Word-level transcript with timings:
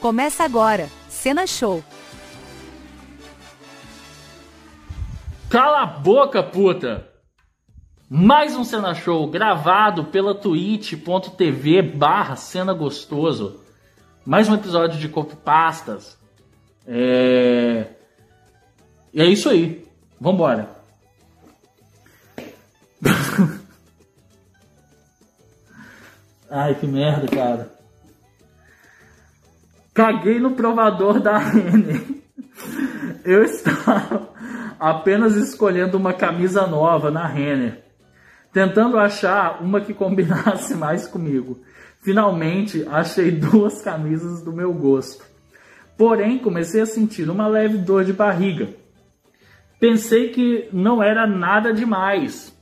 Começa 0.00 0.44
agora, 0.44 0.88
Cena 1.08 1.44
Show. 1.44 1.82
Cala 5.50 5.82
a 5.82 5.86
boca, 5.86 6.40
puta! 6.40 7.08
Mais 8.08 8.54
um 8.54 8.62
Cena 8.62 8.94
Show 8.94 9.26
gravado 9.26 10.04
pela 10.04 10.36
twitch.tv 10.36 11.82
barra 11.82 12.36
Cena 12.36 12.72
Gostoso. 12.72 13.60
Mais 14.24 14.48
um 14.48 14.54
episódio 14.54 15.00
de 15.00 15.08
Corpo 15.08 15.34
Pastas. 15.34 16.16
É... 16.86 17.88
E 19.12 19.20
é 19.20 19.26
isso 19.26 19.48
aí. 19.48 19.84
Vambora. 20.20 20.70
Ai, 26.48 26.76
que 26.76 26.86
merda, 26.86 27.26
cara. 27.26 27.77
Caguei 29.98 30.38
no 30.38 30.52
provador 30.52 31.18
da 31.18 31.36
Renner. 31.38 32.00
Eu 33.24 33.42
estava 33.42 34.28
apenas 34.78 35.34
escolhendo 35.34 35.96
uma 35.96 36.12
camisa 36.12 36.68
nova 36.68 37.10
na 37.10 37.26
Renner, 37.26 37.82
tentando 38.52 38.96
achar 38.96 39.60
uma 39.60 39.80
que 39.80 39.92
combinasse 39.92 40.76
mais 40.76 41.08
comigo. 41.08 41.58
Finalmente 42.00 42.86
achei 42.88 43.32
duas 43.32 43.82
camisas 43.82 44.40
do 44.40 44.52
meu 44.52 44.72
gosto. 44.72 45.24
Porém, 45.96 46.38
comecei 46.38 46.80
a 46.80 46.86
sentir 46.86 47.28
uma 47.28 47.48
leve 47.48 47.78
dor 47.78 48.04
de 48.04 48.12
barriga. 48.12 48.68
Pensei 49.80 50.28
que 50.28 50.68
não 50.72 51.02
era 51.02 51.26
nada 51.26 51.72
demais. 51.72 52.56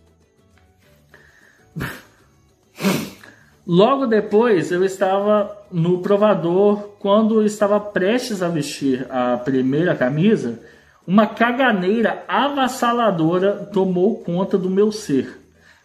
Logo 3.67 4.07
depois, 4.07 4.71
eu 4.71 4.85
estava 4.85 5.67
no 5.73 5.99
provador 5.99 6.91
quando 7.01 7.45
estava 7.45 7.81
prestes 7.81 8.41
a 8.41 8.49
vestir 8.49 9.05
a 9.11 9.37
primeira 9.39 9.97
camisa. 9.97 10.61
Uma 11.05 11.27
caganeira 11.27 12.25
avassaladora 12.29 13.69
tomou 13.73 14.23
conta 14.23 14.57
do 14.57 14.71
meu 14.71 14.93
ser. 14.93 15.41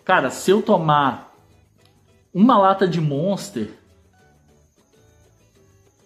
Cara, 0.05 0.29
se 0.29 0.51
eu 0.51 0.61
tomar 0.61 1.33
uma 2.31 2.55
lata 2.55 2.88
de 2.88 3.01
Monster, 3.01 3.69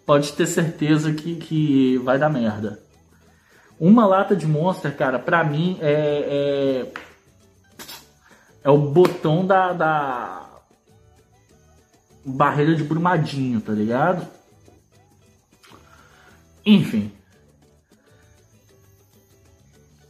pode 0.05 0.31
ter 0.31 0.47
certeza 0.47 1.13
que, 1.13 1.35
que 1.35 1.97
vai 1.97 2.17
dar 2.17 2.29
merda. 2.29 2.79
Uma 3.77 4.05
lata 4.05 4.33
de 4.33 4.47
Monster, 4.47 4.95
cara, 4.95 5.19
pra 5.19 5.43
mim 5.43 5.77
é. 5.81 5.91
É, 6.93 7.05
é 8.63 8.69
o 8.69 8.77
botão 8.77 9.45
da, 9.45 9.73
da 9.73 10.44
barreira 12.25 12.75
de 12.75 12.83
Brumadinho, 12.83 13.61
tá 13.61 13.71
ligado? 13.71 14.27
Enfim. 16.65 17.11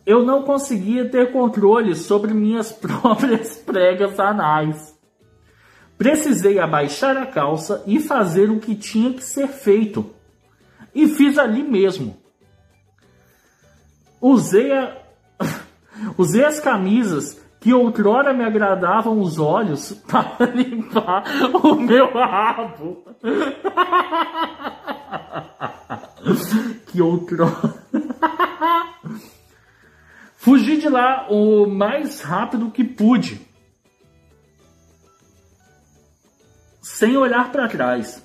Eu 0.06 0.24
não 0.24 0.44
conseguia 0.44 1.10
ter 1.10 1.34
controle 1.34 1.96
sobre 1.96 2.34
minhas 2.34 2.72
próprias 2.74 3.58
pregas 3.58 4.20
anais. 4.20 4.96
Precisei 5.98 6.60
abaixar 6.60 7.18
a 7.18 7.26
calça 7.26 7.84
e 7.86 8.00
fazer 8.00 8.50
o 8.50 8.60
que 8.60 8.76
tinha 8.76 9.14
que 9.14 9.24
ser 9.24 9.48
feito. 9.48 10.14
E 10.94 11.08
fiz 11.08 11.38
ali 11.38 11.64
mesmo. 11.64 12.18
Usei, 14.22 14.72
a... 14.72 14.98
Usei 16.18 16.44
as 16.44 16.60
camisas 16.60 17.45
que 17.66 17.74
outrora 17.74 18.32
me 18.32 18.44
agradavam 18.44 19.20
os 19.20 19.40
olhos 19.40 19.92
para 20.08 20.46
limpar 20.54 21.24
o 21.64 21.74
meu 21.74 22.14
rabo. 22.14 23.04
que 26.86 27.02
outrora. 27.02 27.74
Fugi 30.38 30.78
de 30.78 30.88
lá 30.88 31.26
o 31.28 31.66
mais 31.66 32.22
rápido 32.22 32.70
que 32.70 32.84
pude, 32.84 33.42
sem 36.84 37.18
olhar 37.18 37.52
para 37.52 37.68
trás. 37.68 38.24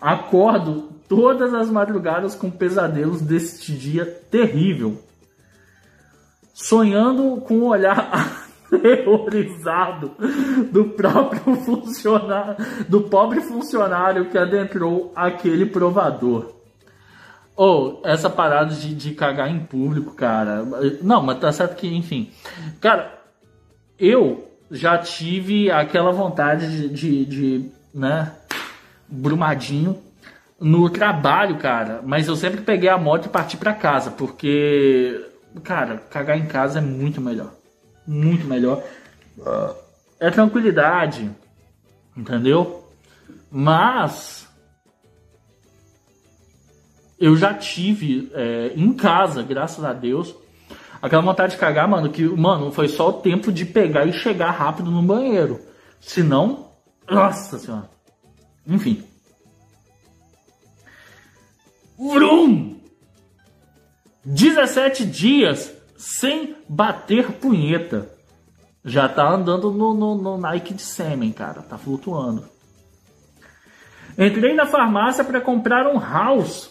Acordo 0.00 0.94
todas 1.06 1.52
as 1.52 1.68
madrugadas 1.68 2.34
com 2.34 2.50
pesadelos 2.50 3.20
deste 3.20 3.76
dia 3.76 4.06
terrível 4.06 4.98
sonhando 6.54 7.40
com 7.40 7.58
o 7.58 7.66
olhar 7.66 8.46
aterrorizado 8.72 10.12
do 10.70 10.86
próprio 10.86 11.56
funcionário, 11.56 12.56
do 12.88 13.02
pobre 13.02 13.40
funcionário 13.40 14.30
que 14.30 14.38
adentrou 14.38 15.12
aquele 15.14 15.66
provador. 15.66 16.54
Ou 17.56 18.00
oh, 18.02 18.08
essa 18.08 18.28
parada 18.28 18.74
de, 18.74 18.94
de 18.94 19.12
cagar 19.12 19.48
em 19.48 19.60
público, 19.60 20.12
cara. 20.14 20.64
Não, 21.02 21.22
mas 21.22 21.38
tá 21.38 21.52
certo 21.52 21.76
que, 21.76 21.86
enfim. 21.86 22.30
Cara, 22.80 23.16
eu 23.98 24.50
já 24.70 24.98
tive 24.98 25.70
aquela 25.70 26.10
vontade 26.10 26.88
de, 26.88 26.88
de, 26.88 27.24
de 27.24 27.70
né, 27.94 28.32
brumadinho 29.06 29.96
no 30.58 30.90
trabalho, 30.90 31.56
cara. 31.58 32.00
Mas 32.04 32.26
eu 32.26 32.34
sempre 32.34 32.60
peguei 32.62 32.88
a 32.88 32.98
moto 32.98 33.26
e 33.26 33.28
parti 33.28 33.56
para 33.56 33.72
casa, 33.72 34.10
porque 34.10 35.24
cara, 35.62 35.98
cagar 36.10 36.38
em 36.38 36.46
casa 36.46 36.78
é 36.78 36.82
muito 36.82 37.20
melhor. 37.20 37.52
Muito 38.06 38.46
melhor. 38.46 38.82
É 40.18 40.30
tranquilidade, 40.30 41.30
entendeu? 42.16 42.84
Mas 43.50 44.48
eu 47.18 47.36
já 47.36 47.54
tive 47.54 48.30
é, 48.34 48.72
em 48.76 48.92
casa, 48.92 49.42
graças 49.42 49.84
a 49.84 49.92
Deus, 49.92 50.34
aquela 51.00 51.22
vontade 51.22 51.52
de 51.52 51.58
cagar, 51.58 51.88
mano, 51.88 52.10
que, 52.10 52.24
mano, 52.24 52.70
foi 52.72 52.88
só 52.88 53.08
o 53.10 53.12
tempo 53.14 53.52
de 53.52 53.64
pegar 53.64 54.04
e 54.06 54.12
chegar 54.12 54.50
rápido 54.50 54.90
no 54.90 55.02
banheiro. 55.02 55.60
Senão, 56.00 56.70
nossa 57.08 57.58
senhora. 57.58 57.88
Enfim. 58.66 59.04
Vrum! 61.96 62.73
17 64.24 65.04
dias 65.04 65.72
sem 65.96 66.56
bater 66.68 67.32
punheta. 67.32 68.10
Já 68.84 69.08
tá 69.08 69.28
andando 69.28 69.70
no, 69.70 69.94
no, 69.94 70.14
no 70.14 70.38
Nike 70.38 70.74
de 70.74 70.82
sêmen, 70.82 71.32
cara. 71.32 71.62
Tá 71.62 71.78
flutuando. 71.78 72.44
Entrei 74.18 74.54
na 74.54 74.66
farmácia 74.66 75.24
para 75.24 75.40
comprar 75.40 75.86
um 75.86 75.98
house. 75.98 76.70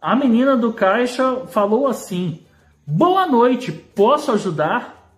A 0.00 0.16
menina 0.16 0.56
do 0.56 0.72
caixa 0.72 1.46
falou 1.46 1.86
assim: 1.86 2.40
Boa 2.86 3.26
noite, 3.26 3.70
posso 3.70 4.32
ajudar? 4.32 5.14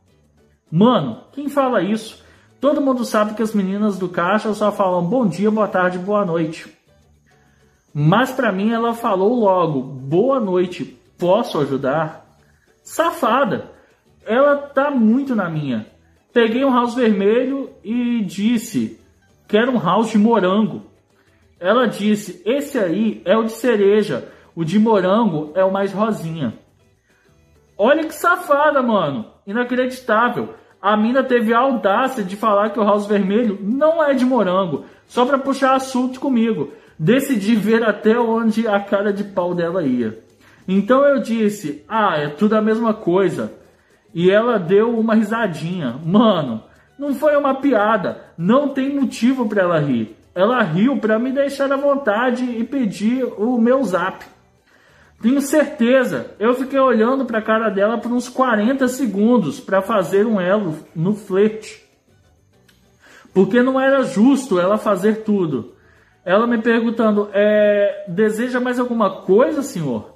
Mano, 0.71 1.23
quem 1.33 1.49
fala 1.49 1.83
isso? 1.83 2.23
Todo 2.61 2.81
mundo 2.81 3.05
sabe 3.05 3.35
que 3.35 3.43
as 3.43 3.55
meninas 3.55 3.99
do 3.99 4.09
caixa 4.09 4.53
só 4.55 4.73
falam 4.73 5.05
bom 5.05 5.27
dia, 5.27 5.51
boa 5.51 5.69
tarde, 5.69 5.99
boa 5.99 6.25
noite. 6.25 6.67
Mas 7.93 8.33
para 8.33 8.51
mim 8.51 8.73
ela 8.73 8.93
falou 8.93 9.39
logo: 9.39 9.81
Boa 9.83 10.41
noite, 10.41 10.99
Posso 11.25 11.59
ajudar? 11.59 12.37
Safada! 12.83 13.71
Ela 14.27 14.59
tá 14.59 14.91
muito 14.91 15.35
na 15.35 15.49
minha. 15.49 15.87
Peguei 16.35 16.62
um 16.67 16.71
house 16.71 16.95
vermelho 16.95 17.71
e 17.83 18.21
disse: 18.21 19.01
Quero 19.49 19.73
um 19.73 19.79
house 19.79 20.11
de 20.11 20.19
morango. 20.19 20.83
Ela 21.59 21.87
disse: 21.89 22.43
Esse 22.45 22.79
aí 22.79 23.23
é 23.25 23.34
o 23.39 23.45
de 23.45 23.53
cereja. 23.53 24.31
O 24.55 24.67
de 24.67 24.79
morango 24.79 25.51
é 25.55 25.65
o 25.65 25.73
mais 25.73 25.95
rosinha. 25.95 26.59
Olha 27.79 28.05
que 28.05 28.15
safada, 28.15 28.83
mano. 28.83 29.25
Inacreditável. 29.47 30.53
A 30.79 30.95
mina 30.95 31.25
teve 31.25 31.55
a 31.55 31.59
audácia 31.61 32.23
de 32.23 32.37
falar 32.37 32.69
que 32.69 32.79
o 32.79 32.84
house 32.84 33.07
vermelho 33.07 33.59
não 33.63 34.05
é 34.05 34.13
de 34.13 34.27
morango, 34.27 34.84
só 35.07 35.25
para 35.25 35.39
puxar 35.39 35.75
assunto 35.75 36.21
comigo. 36.21 36.75
Decidi 36.99 37.57
ver 37.57 37.83
até 37.83 38.21
onde 38.21 38.69
a 38.69 38.78
cara 38.78 39.10
de 39.10 39.25
pau 39.25 39.54
dela 39.54 39.83
ia. 39.83 40.22
Então 40.66 41.05
eu 41.05 41.21
disse: 41.21 41.84
Ah, 41.89 42.16
é 42.16 42.28
tudo 42.28 42.55
a 42.55 42.63
mesma 42.63 42.95
coisa. 42.95 43.53
E 44.15 44.31
ela 44.31 44.59
deu 44.59 44.99
uma 44.99 45.15
risadinha. 45.15 45.99
Mano, 46.05 46.63
não 46.99 47.15
foi 47.15 47.37
uma 47.37 47.55
piada. 47.55 48.22
Não 48.39 48.69
tem 48.69 48.95
motivo 48.95 49.49
para 49.49 49.63
ela 49.63 49.78
rir. 49.78 50.16
Ela 50.34 50.63
riu 50.63 50.99
para 50.99 51.19
me 51.19 51.33
deixar 51.33 51.72
à 51.72 51.77
vontade 51.77 52.45
e 52.45 52.65
pedir 52.65 53.25
o 53.25 53.59
meu 53.59 53.83
zap. 53.84 54.25
Tenho 55.21 55.41
certeza. 55.41 56.33
Eu 56.39 56.55
fiquei 56.55 56.78
olhando 56.78 57.25
para 57.25 57.39
a 57.39 57.43
cara 57.43 57.71
dela 57.71 57.99
por 57.99 58.13
uns 58.13 58.28
40 58.28 58.87
segundos 58.89 59.60
para 59.60 59.81
fazer 59.81 60.27
um 60.27 60.41
elo 60.41 60.77
no 60.95 61.15
flerte. 61.15 61.83
Porque 63.33 63.63
não 63.63 63.81
era 63.81 64.03
justo 64.03 64.60
ela 64.60 64.78
fazer 64.78 65.25
tudo. 65.25 65.75
Ela 66.25 66.47
me 66.47 66.59
perguntando: 66.59 67.28
é, 67.33 68.05
deseja 68.09 68.60
mais 68.60 68.78
alguma 68.78 69.22
coisa, 69.22 69.63
senhor? 69.63 70.14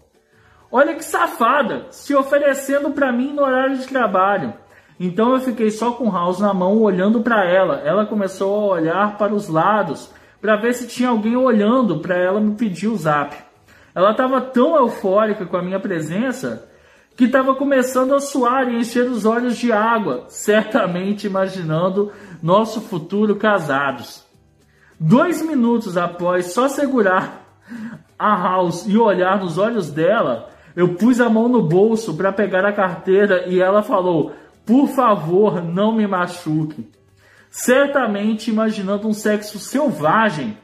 Olha 0.71 0.95
que 0.95 1.05
safada, 1.05 1.87
se 1.91 2.15
oferecendo 2.15 2.91
para 2.91 3.11
mim 3.11 3.33
no 3.33 3.43
horário 3.43 3.79
de 3.79 3.87
trabalho. 3.87 4.53
Então 5.01 5.33
eu 5.35 5.41
fiquei 5.41 5.71
só 5.71 5.93
com 5.93 6.11
house 6.11 6.41
na 6.41 6.53
mão 6.53 6.79
olhando 6.83 7.21
para 7.21 7.45
ela. 7.45 7.77
Ela 7.85 8.05
começou 8.05 8.55
a 8.55 8.75
olhar 8.75 9.17
para 9.17 9.35
os 9.35 9.49
lados 9.49 10.11
para 10.41 10.57
ver 10.57 10.75
se 10.75 10.87
tinha 10.87 11.09
alguém 11.09 11.37
olhando 11.37 12.01
para 12.01 12.17
ela 12.17 12.41
me 12.41 12.55
pedir 12.55 12.89
o 12.89 12.97
zap. 12.97 13.37
Ela 13.95 14.11
estava 14.11 14.41
tão 14.41 14.77
eufórica 14.77 15.47
com 15.47 15.57
a 15.57 15.63
minha 15.63 15.81
presença 15.81 16.69
que 17.17 17.25
estava 17.25 17.55
começando 17.55 18.15
a 18.15 18.21
suar 18.21 18.69
e 18.69 18.79
encher 18.79 19.09
os 19.09 19.25
olhos 19.25 19.57
de 19.57 19.73
água, 19.73 20.27
certamente 20.29 21.27
imaginando 21.27 22.13
nosso 22.41 22.81
futuro 22.81 23.35
casados. 23.35 24.25
Dois 25.01 25.43
minutos 25.43 25.97
após 25.97 26.53
só 26.53 26.69
segurar 26.69 27.45
a 28.19 28.37
House 28.37 28.87
e 28.87 28.97
olhar 28.97 29.41
nos 29.41 29.59
olhos 29.59 29.91
dela, 29.91 30.49
eu 30.79 30.95
pus 30.95 31.21
a 31.21 31.29
mão 31.29 31.49
no 31.49 31.61
bolso 31.61 32.15
para 32.15 32.33
pegar 32.33 32.65
a 32.65 32.73
carteira 32.73 33.49
e 33.49 33.61
ela 33.61 33.83
falou: 33.83 34.33
Por 34.65 34.87
favor, 34.87 35.61
não 35.61 35.91
me 35.91 36.07
machuque. 36.07 36.89
Certamente 37.51 38.49
imaginando 38.49 39.09
um 39.09 39.13
sexo 39.13 39.59
selvagem 39.59 40.57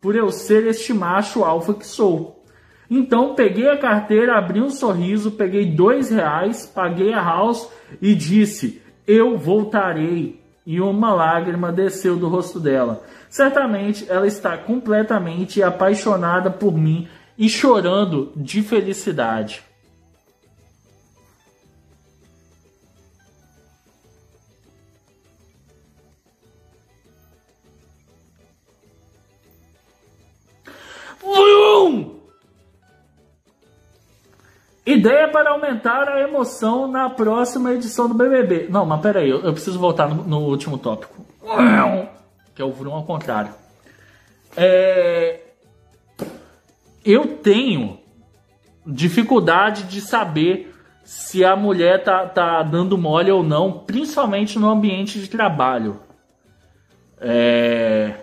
por 0.00 0.14
eu 0.14 0.30
ser 0.30 0.68
este 0.68 0.94
macho 0.94 1.42
alfa 1.42 1.74
que 1.74 1.84
sou. 1.84 2.44
Então 2.88 3.34
peguei 3.34 3.68
a 3.68 3.76
carteira, 3.76 4.38
abri 4.38 4.60
um 4.60 4.70
sorriso, 4.70 5.32
peguei 5.32 5.66
dois 5.66 6.10
reais, 6.10 6.64
paguei 6.64 7.12
a 7.12 7.20
house 7.20 7.68
e 8.00 8.14
disse: 8.14 8.80
Eu 9.04 9.36
voltarei. 9.36 10.40
E 10.64 10.80
uma 10.80 11.12
lágrima 11.12 11.72
desceu 11.72 12.16
do 12.16 12.28
rosto 12.28 12.60
dela. 12.60 13.02
Certamente 13.28 14.06
ela 14.08 14.28
está 14.28 14.56
completamente 14.56 15.60
apaixonada 15.60 16.52
por 16.52 16.72
mim 16.72 17.08
e 17.38 17.48
chorando 17.48 18.32
de 18.34 18.62
felicidade. 18.62 19.62
Vum! 31.20 32.20
Ideia 34.86 35.28
para 35.28 35.50
aumentar 35.50 36.08
a 36.08 36.20
emoção 36.20 36.86
na 36.86 37.10
próxima 37.10 37.72
edição 37.72 38.08
do 38.08 38.14
BBB. 38.14 38.68
Não, 38.70 38.86
mas 38.86 39.00
peraí, 39.00 39.28
eu, 39.28 39.42
eu 39.42 39.52
preciso 39.52 39.78
voltar 39.78 40.08
no, 40.08 40.22
no, 40.22 40.38
último 40.42 40.78
tópico. 40.78 41.26
Que 42.54 42.62
é 42.62 42.64
o 42.64 42.72
Vrum 42.72 42.94
ao 42.94 43.04
contrário. 43.04 43.52
É... 44.56 45.45
Eu 47.06 47.38
tenho 47.38 47.98
dificuldade 48.84 49.84
de 49.84 50.00
saber 50.00 50.74
se 51.04 51.44
a 51.44 51.54
mulher 51.54 52.02
tá, 52.02 52.26
tá 52.26 52.62
dando 52.62 52.98
mole 52.98 53.30
ou 53.30 53.42
não, 53.42 53.72
principalmente 53.72 54.58
no 54.58 54.68
ambiente 54.68 55.20
de 55.20 55.28
trabalho. 55.28 56.00
É... 57.20 58.16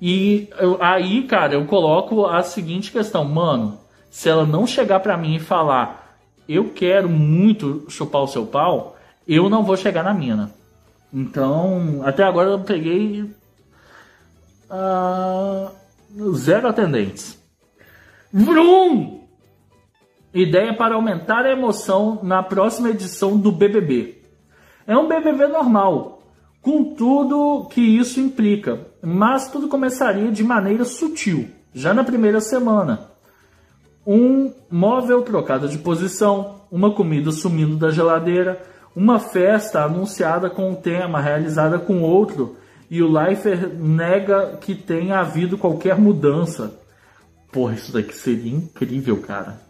E 0.00 0.48
eu, 0.58 0.78
aí, 0.80 1.24
cara, 1.24 1.54
eu 1.54 1.66
coloco 1.66 2.24
a 2.24 2.42
seguinte 2.42 2.92
questão, 2.92 3.24
mano 3.24 3.80
se 4.10 4.28
ela 4.28 4.46
não 4.46 4.66
chegar 4.66 5.00
para 5.00 5.16
mim 5.16 5.36
e 5.36 5.40
falar 5.40 6.18
eu 6.48 6.70
quero 6.70 7.08
muito 7.08 7.84
chupar 7.90 8.22
o 8.22 8.26
seu 8.26 8.46
pau, 8.46 8.96
eu 9.26 9.50
não 9.50 9.62
vou 9.62 9.76
chegar 9.76 10.02
na 10.02 10.14
mina. 10.14 10.50
Então, 11.12 12.00
até 12.04 12.22
agora 12.22 12.48
eu 12.48 12.60
peguei 12.60 13.30
uh, 14.70 16.34
zero 16.34 16.66
atendentes. 16.66 17.37
Vrum! 18.32 19.20
Ideia 20.32 20.74
para 20.74 20.94
aumentar 20.94 21.44
a 21.44 21.52
emoção 21.52 22.20
na 22.22 22.42
próxima 22.42 22.90
edição 22.90 23.36
do 23.36 23.50
BBB. 23.50 24.22
É 24.86 24.96
um 24.96 25.08
BBB 25.08 25.46
normal, 25.48 26.22
com 26.62 26.94
tudo 26.94 27.66
que 27.70 27.80
isso 27.80 28.20
implica, 28.20 28.86
mas 29.02 29.50
tudo 29.50 29.68
começaria 29.68 30.30
de 30.30 30.44
maneira 30.44 30.84
sutil, 30.84 31.48
já 31.72 31.94
na 31.94 32.04
primeira 32.04 32.40
semana 32.40 33.08
um 34.10 34.50
móvel 34.70 35.20
trocado 35.20 35.68
de 35.68 35.76
posição, 35.76 36.62
uma 36.72 36.90
comida 36.94 37.30
sumindo 37.30 37.76
da 37.76 37.90
geladeira, 37.90 38.58
uma 38.96 39.20
festa 39.20 39.84
anunciada 39.84 40.48
com 40.48 40.70
um 40.70 40.74
tema 40.74 41.20
realizada 41.20 41.78
com 41.78 42.00
outro 42.00 42.56
e 42.90 43.02
o 43.02 43.12
Leifer 43.12 43.68
nega 43.68 44.56
que 44.62 44.74
tenha 44.74 45.20
havido 45.20 45.58
qualquer 45.58 45.98
mudança. 45.98 46.80
Porra, 47.52 47.74
isso 47.74 47.92
daqui 47.92 48.14
seria 48.14 48.52
incrível, 48.52 49.20
cara. 49.22 49.68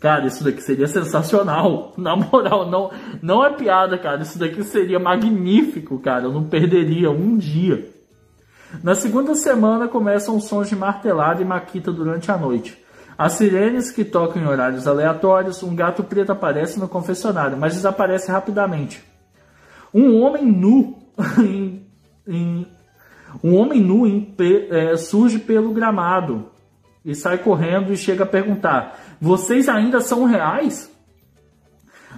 Cara, 0.00 0.26
isso 0.26 0.44
daqui 0.44 0.62
seria 0.62 0.86
sensacional. 0.86 1.92
Na 1.98 2.16
moral, 2.16 2.68
não, 2.68 2.90
não 3.22 3.44
é 3.44 3.50
piada, 3.50 3.98
cara. 3.98 4.22
Isso 4.22 4.38
daqui 4.38 4.62
seria 4.62 4.98
magnífico, 4.98 5.98
cara. 5.98 6.24
Eu 6.24 6.32
não 6.32 6.44
perderia 6.44 7.10
um 7.10 7.36
dia. 7.36 7.88
Na 8.82 8.94
segunda 8.94 9.34
semana 9.34 9.88
começam 9.88 10.40
sons 10.40 10.68
de 10.68 10.76
martelada 10.76 11.40
e 11.40 11.44
maquita 11.44 11.90
durante 11.90 12.30
a 12.30 12.36
noite. 12.36 12.78
As 13.16 13.32
sirenes 13.32 13.90
que 13.90 14.04
tocam 14.04 14.40
em 14.40 14.46
horários 14.46 14.86
aleatórios, 14.86 15.62
um 15.62 15.74
gato 15.74 16.04
preto 16.04 16.30
aparece 16.30 16.78
no 16.78 16.86
confessionário, 16.86 17.56
mas 17.56 17.74
desaparece 17.74 18.30
rapidamente. 18.30 19.02
Um 19.92 20.20
homem 20.20 20.44
nu 20.44 20.98
em, 21.38 21.86
em, 22.26 22.66
um 23.42 23.56
homem 23.56 23.80
nu 23.80 24.06
em, 24.06 24.36
é, 24.70 24.96
surge 24.96 25.38
pelo 25.38 25.72
gramado 25.72 26.50
e 27.08 27.14
sai 27.14 27.38
correndo 27.38 27.90
e 27.90 27.96
chega 27.96 28.24
a 28.24 28.26
perguntar: 28.26 29.00
Vocês 29.18 29.66
ainda 29.66 29.98
são 29.98 30.26
reais? 30.26 30.92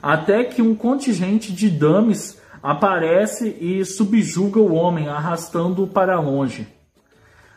Até 0.02 0.42
que 0.42 0.60
um 0.60 0.74
contingente 0.74 1.52
de 1.52 1.70
dames 1.70 2.42
aparece 2.60 3.56
e 3.60 3.84
subjuga 3.84 4.58
o 4.58 4.74
homem, 4.74 5.08
arrastando-o 5.08 5.86
para 5.86 6.18
longe. 6.18 6.66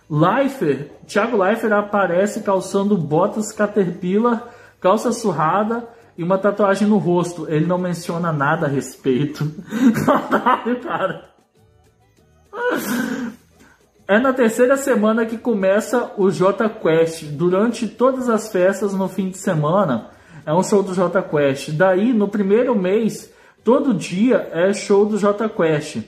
Leifert, 0.07 0.91
Thiago 1.07 1.35
Leifert 1.41 1.73
aparece 1.73 2.43
calçando 2.43 2.95
botas 2.95 3.51
Caterpillar, 3.51 4.49
calça 4.79 5.11
surrada 5.11 5.87
e 6.15 6.23
uma 6.23 6.37
tatuagem 6.37 6.87
no 6.87 6.99
rosto. 6.99 7.49
Ele 7.49 7.65
não 7.65 7.79
menciona 7.79 8.31
nada 8.31 8.67
a 8.67 8.69
respeito. 8.69 9.51
Cara. 10.83 11.32
É 14.07 14.19
na 14.19 14.33
terceira 14.33 14.75
semana 14.75 15.25
que 15.25 15.37
começa 15.37 16.11
o 16.17 16.29
J 16.29 16.69
Quest. 16.69 17.23
Durante 17.25 17.87
todas 17.87 18.29
as 18.29 18.51
festas 18.51 18.93
no 18.93 19.07
fim 19.07 19.29
de 19.29 19.37
semana 19.37 20.09
é 20.45 20.53
um 20.53 20.61
show 20.63 20.83
do 20.83 20.93
J 20.93 21.21
Quest. 21.21 21.71
Daí, 21.71 22.11
no 22.11 22.27
primeiro 22.27 22.75
mês, 22.75 23.31
todo 23.63 23.93
dia 23.93 24.49
é 24.51 24.73
show 24.73 25.05
do 25.05 25.17
J 25.17 25.47
Quest 25.49 26.03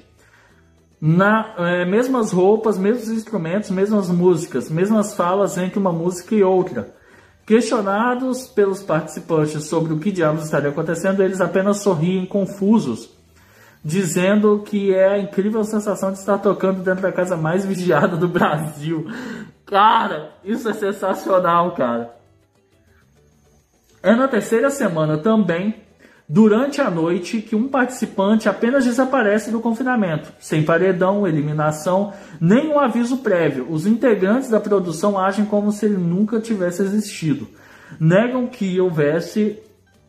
na 0.99 1.53
é, 1.57 1.85
mesmas 1.85 2.31
roupas, 2.31 2.77
mesmos 2.77 3.09
instrumentos, 3.09 3.69
mesmas 3.69 4.09
músicas, 4.09 4.69
mesmas 4.69 5.13
falas 5.13 5.57
entre 5.57 5.77
uma 5.77 5.91
música 5.91 6.33
e 6.33 6.43
outra. 6.43 6.93
Questionados 7.45 8.47
pelos 8.47 8.81
participantes 8.81 9.65
sobre 9.65 9.93
o 9.93 9.99
que 9.99 10.11
diabos 10.11 10.45
estaria 10.45 10.69
acontecendo, 10.69 11.21
eles 11.21 11.39
apenas 11.39 11.77
sorriem 11.77 12.25
confusos, 12.25 13.09
dizendo 13.85 14.63
que 14.65 14.91
é 14.91 15.09
a 15.09 15.19
incrível 15.19 15.63
sensação 15.63 16.11
de 16.11 16.17
estar 16.17 16.39
tocando 16.39 16.81
dentro 16.81 17.03
da 17.03 17.11
casa 17.11 17.37
mais 17.37 17.63
vigiada 17.63 18.17
do 18.17 18.27
Brasil. 18.27 19.05
Cara, 19.63 20.31
isso 20.43 20.67
é 20.67 20.73
sensacional, 20.73 21.75
cara. 21.75 22.15
É 24.01 24.15
na 24.15 24.27
terceira 24.27 24.71
semana 24.71 25.19
também 25.19 25.83
durante 26.27 26.81
a 26.81 26.89
noite 26.89 27.43
que 27.43 27.55
um 27.55 27.67
participante 27.67 28.49
apenas 28.49 28.85
desaparece 28.85 29.51
do 29.51 29.59
confinamento, 29.59 30.33
sem 30.39 30.63
paredão, 30.63 31.27
eliminação, 31.27 32.11
nem 32.41 32.67
um 32.67 32.79
aviso 32.79 33.17
prévio. 33.17 33.67
Os 33.69 33.85
integrantes 33.85 34.49
da 34.49 34.59
produção 34.59 35.19
agem 35.19 35.45
como 35.45 35.71
se 35.71 35.85
ele 35.85 35.97
nunca 35.97 36.39
tivesse 36.39 36.81
existido. 36.81 37.47
Negam 37.99 38.47
que 38.47 38.81
houvesse 38.81 39.59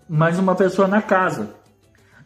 mais 0.08 0.38
uma 0.38 0.54
pessoa 0.54 0.88
na 0.88 1.02
casa. 1.02 1.55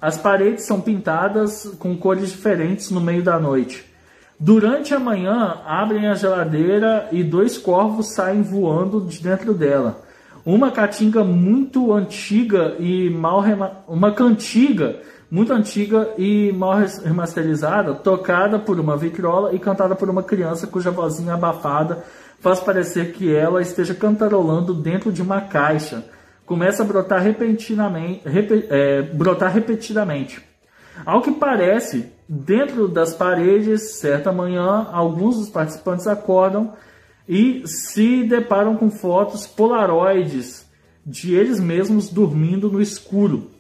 As 0.00 0.16
paredes 0.16 0.64
são 0.64 0.80
pintadas 0.80 1.70
com 1.78 1.96
cores 1.96 2.30
diferentes 2.30 2.90
no 2.90 3.00
meio 3.00 3.22
da 3.22 3.38
noite. 3.38 3.84
Durante 4.38 4.94
a 4.94 4.98
manhã, 4.98 5.58
abrem 5.66 6.08
a 6.08 6.14
geladeira 6.14 7.08
e 7.12 7.22
dois 7.22 7.58
corvos 7.58 8.12
saem 8.12 8.42
voando 8.42 9.02
de 9.02 9.22
dentro 9.22 9.52
dela 9.52 10.08
uma 10.44 10.70
caatinga 10.70 11.22
muito 11.22 11.92
antiga 11.92 12.74
e 12.78 13.10
mal 13.10 13.44
uma 13.86 14.12
cantiga 14.12 14.96
muito 15.30 15.52
antiga 15.52 16.12
e 16.18 16.50
mal 16.52 16.76
remasterizada, 17.04 17.94
tocada 17.94 18.58
por 18.58 18.80
uma 18.80 18.96
vitrola 18.96 19.54
e 19.54 19.60
cantada 19.60 19.94
por 19.94 20.10
uma 20.10 20.24
criança 20.24 20.66
cuja 20.66 20.90
vozinha 20.90 21.34
abafada 21.34 22.04
faz 22.40 22.58
parecer 22.58 23.12
que 23.12 23.32
ela 23.32 23.62
esteja 23.62 23.94
cantarolando 23.94 24.74
dentro 24.74 25.12
de 25.12 25.22
uma 25.22 25.40
caixa. 25.40 26.04
Começa 26.50 26.82
a 26.82 26.84
brotar 26.84 27.22
repentinamente, 27.22 28.28
rep, 28.28 28.66
é, 28.68 29.02
brotar 29.02 29.52
repetidamente. 29.52 30.42
Ao 31.06 31.22
que 31.22 31.30
parece, 31.30 32.12
dentro 32.28 32.88
das 32.88 33.14
paredes, 33.14 34.00
certa 34.00 34.32
manhã, 34.32 34.88
alguns 34.90 35.36
dos 35.36 35.48
participantes 35.48 36.08
acordam 36.08 36.72
e 37.28 37.62
se 37.68 38.24
deparam 38.24 38.76
com 38.76 38.90
fotos 38.90 39.46
polaroides 39.46 40.68
de 41.06 41.36
eles 41.36 41.60
mesmos 41.60 42.10
dormindo 42.10 42.68
no 42.68 42.82
escuro, 42.82 43.52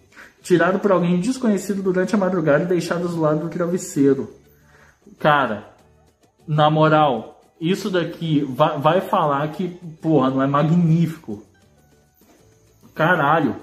tirado 0.42 0.80
por 0.80 0.90
alguém 0.90 1.20
desconhecido 1.20 1.84
durante 1.84 2.16
a 2.16 2.18
madrugada 2.18 2.64
e 2.64 2.66
deixados 2.66 3.14
do 3.14 3.20
lado 3.20 3.38
do 3.38 3.48
travesseiro. 3.48 4.34
Cara, 5.16 5.68
na 6.44 6.68
moral, 6.68 7.40
isso 7.60 7.88
daqui 7.88 8.42
vai, 8.42 8.80
vai 8.80 9.00
falar 9.00 9.46
que, 9.52 9.68
porra, 10.02 10.28
não 10.28 10.42
é 10.42 10.46
magnífico. 10.48 11.48
Caralho. 13.00 13.56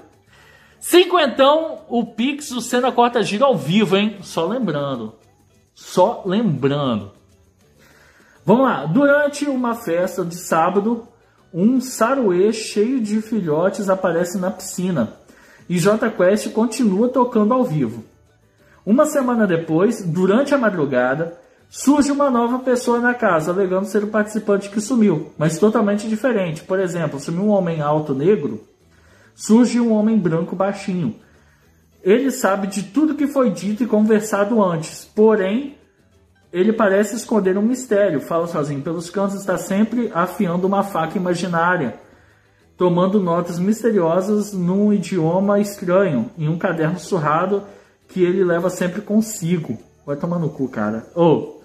Cinquentão, 0.80 1.82
o 1.88 2.04
Pix, 2.04 2.50
o 2.50 2.60
Cena 2.60 2.90
Corta 2.90 3.22
Gira 3.22 3.44
ao 3.44 3.56
vivo, 3.56 3.96
hein? 3.96 4.16
Só 4.20 4.44
lembrando. 4.44 5.14
Só 5.72 6.24
lembrando. 6.26 7.12
Vamos 8.44 8.64
lá. 8.64 8.84
Durante 8.86 9.44
uma 9.44 9.76
festa 9.76 10.24
de 10.24 10.34
sábado, 10.34 11.06
um 11.54 11.80
saruê 11.80 12.52
cheio 12.52 13.00
de 13.00 13.22
filhotes 13.22 13.88
aparece 13.88 14.38
na 14.38 14.50
piscina 14.50 15.12
e 15.68 15.78
J 15.78 16.10
Quest 16.10 16.50
continua 16.50 17.08
tocando 17.08 17.54
ao 17.54 17.62
vivo. 17.62 18.02
Uma 18.84 19.06
semana 19.06 19.46
depois, 19.46 20.02
durante 20.02 20.52
a 20.52 20.58
madrugada, 20.58 21.38
surge 21.70 22.10
uma 22.10 22.28
nova 22.28 22.58
pessoa 22.58 22.98
na 22.98 23.14
casa, 23.14 23.52
alegando 23.52 23.86
ser 23.86 24.02
o 24.02 24.08
participante 24.08 24.68
que 24.68 24.80
sumiu, 24.80 25.32
mas 25.38 25.60
totalmente 25.60 26.08
diferente. 26.08 26.64
Por 26.64 26.80
exemplo, 26.80 27.20
sumiu 27.20 27.44
um 27.44 27.50
homem 27.50 27.80
alto 27.80 28.12
negro, 28.12 28.66
surge 29.38 29.80
um 29.80 29.92
homem 29.92 30.18
branco 30.18 30.56
baixinho. 30.56 31.14
Ele 32.02 32.30
sabe 32.32 32.66
de 32.66 32.82
tudo 32.82 33.14
que 33.14 33.28
foi 33.28 33.50
dito 33.50 33.84
e 33.84 33.86
conversado 33.86 34.60
antes, 34.62 35.04
porém, 35.04 35.76
ele 36.52 36.72
parece 36.72 37.14
esconder 37.14 37.56
um 37.56 37.62
mistério. 37.62 38.20
Fala 38.20 38.48
sozinho 38.48 38.82
pelos 38.82 39.08
cantos, 39.10 39.36
está 39.38 39.56
sempre 39.56 40.10
afiando 40.12 40.66
uma 40.66 40.82
faca 40.82 41.16
imaginária, 41.16 42.00
tomando 42.76 43.20
notas 43.20 43.60
misteriosas 43.60 44.52
num 44.52 44.92
idioma 44.92 45.60
estranho, 45.60 46.30
em 46.36 46.48
um 46.48 46.58
caderno 46.58 46.98
surrado 46.98 47.62
que 48.08 48.24
ele 48.24 48.42
leva 48.42 48.68
sempre 48.68 49.02
consigo. 49.02 49.78
Vai 50.04 50.16
tomar 50.16 50.40
no 50.40 50.50
cu, 50.50 50.68
cara. 50.68 51.06
Ô, 51.14 51.22
oh, 51.22 51.60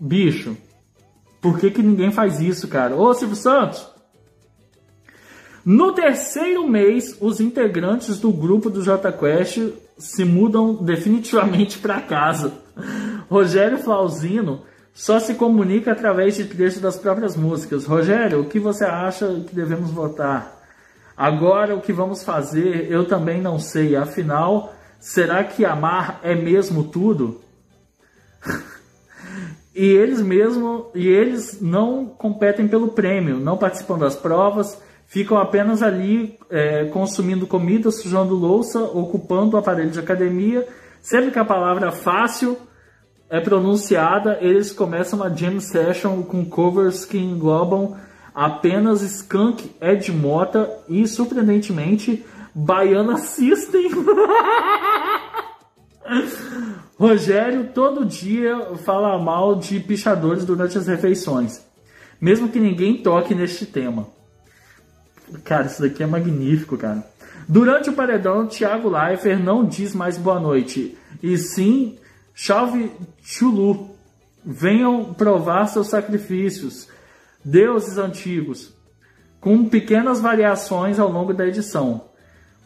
bicho, 0.00 0.56
por 1.42 1.58
que, 1.58 1.70
que 1.70 1.82
ninguém 1.82 2.10
faz 2.10 2.40
isso, 2.40 2.68
cara? 2.68 2.96
Ô, 2.96 3.12
Silvio 3.12 3.36
Santos! 3.36 3.91
No 5.64 5.92
terceiro 5.92 6.66
mês, 6.66 7.16
os 7.20 7.40
integrantes 7.40 8.18
do 8.18 8.32
grupo 8.32 8.68
do 8.68 8.82
JQuest 8.82 9.72
se 9.96 10.24
mudam 10.24 10.74
definitivamente 10.82 11.78
para 11.78 12.00
casa. 12.00 12.52
Rogério 13.30 13.78
Flauzino 13.78 14.62
só 14.92 15.18
se 15.20 15.34
comunica 15.34 15.92
através 15.92 16.36
de 16.36 16.44
trechos 16.44 16.80
das 16.80 16.96
próprias 16.96 17.36
músicas. 17.36 17.86
Rogério, 17.86 18.40
o 18.40 18.44
que 18.46 18.58
você 18.58 18.84
acha 18.84 19.26
que 19.46 19.54
devemos 19.54 19.90
votar? 19.90 20.60
Agora, 21.16 21.76
o 21.76 21.80
que 21.80 21.92
vamos 21.92 22.24
fazer, 22.24 22.90
eu 22.90 23.06
também 23.06 23.40
não 23.40 23.58
sei. 23.58 23.94
Afinal, 23.94 24.74
será 24.98 25.44
que 25.44 25.64
amar 25.64 26.18
é 26.22 26.34
mesmo 26.34 26.84
tudo? 26.84 27.40
e 29.74 29.84
eles 29.84 30.20
mesmo 30.20 30.90
e 30.94 31.06
eles 31.06 31.60
não 31.60 32.06
competem 32.06 32.66
pelo 32.66 32.88
prêmio, 32.88 33.38
não 33.38 33.56
participam 33.56 33.98
das 33.98 34.16
provas, 34.16 34.78
ficam 35.12 35.36
apenas 35.36 35.82
ali 35.82 36.38
é, 36.48 36.86
consumindo 36.86 37.46
comida, 37.46 37.90
sujando 37.90 38.34
louça, 38.34 38.80
ocupando 38.82 39.56
o 39.56 39.58
aparelho 39.58 39.90
de 39.90 40.00
academia. 40.00 40.66
Sempre 41.02 41.30
que 41.30 41.38
a 41.38 41.44
palavra 41.44 41.92
fácil 41.92 42.56
é 43.28 43.38
pronunciada, 43.38 44.38
eles 44.40 44.72
começam 44.72 45.18
uma 45.18 45.28
jam 45.28 45.60
session 45.60 46.22
com 46.22 46.42
covers 46.46 47.04
que 47.04 47.18
englobam 47.18 47.94
apenas 48.34 49.02
Skunk, 49.02 49.72
Ed 49.82 50.10
Mota 50.10 50.70
e, 50.88 51.06
surpreendentemente, 51.06 52.24
Baiana 52.54 53.18
System. 53.18 53.90
Rogério 56.98 57.68
todo 57.74 58.06
dia 58.06 58.76
fala 58.76 59.18
mal 59.18 59.56
de 59.56 59.78
pichadores 59.78 60.46
durante 60.46 60.78
as 60.78 60.86
refeições, 60.86 61.62
mesmo 62.18 62.48
que 62.48 62.58
ninguém 62.58 63.02
toque 63.02 63.34
neste 63.34 63.66
tema. 63.66 64.06
Cara, 65.44 65.66
isso 65.66 65.82
daqui 65.82 66.02
é 66.02 66.06
magnífico, 66.06 66.76
cara. 66.76 67.04
Durante 67.48 67.90
o 67.90 67.92
paredão, 67.92 68.46
Thiago 68.46 68.88
Leifert 68.88 69.42
não 69.42 69.64
diz 69.64 69.94
mais 69.94 70.16
boa 70.16 70.38
noite, 70.38 70.96
e 71.22 71.36
sim 71.36 71.98
chave 72.34 72.92
chulu. 73.22 73.90
Venham 74.44 75.14
provar 75.14 75.66
seus 75.66 75.88
sacrifícios, 75.88 76.88
deuses 77.44 77.98
antigos, 77.98 78.74
com 79.40 79.68
pequenas 79.68 80.20
variações 80.20 80.98
ao 80.98 81.10
longo 81.10 81.32
da 81.32 81.46
edição. 81.46 82.04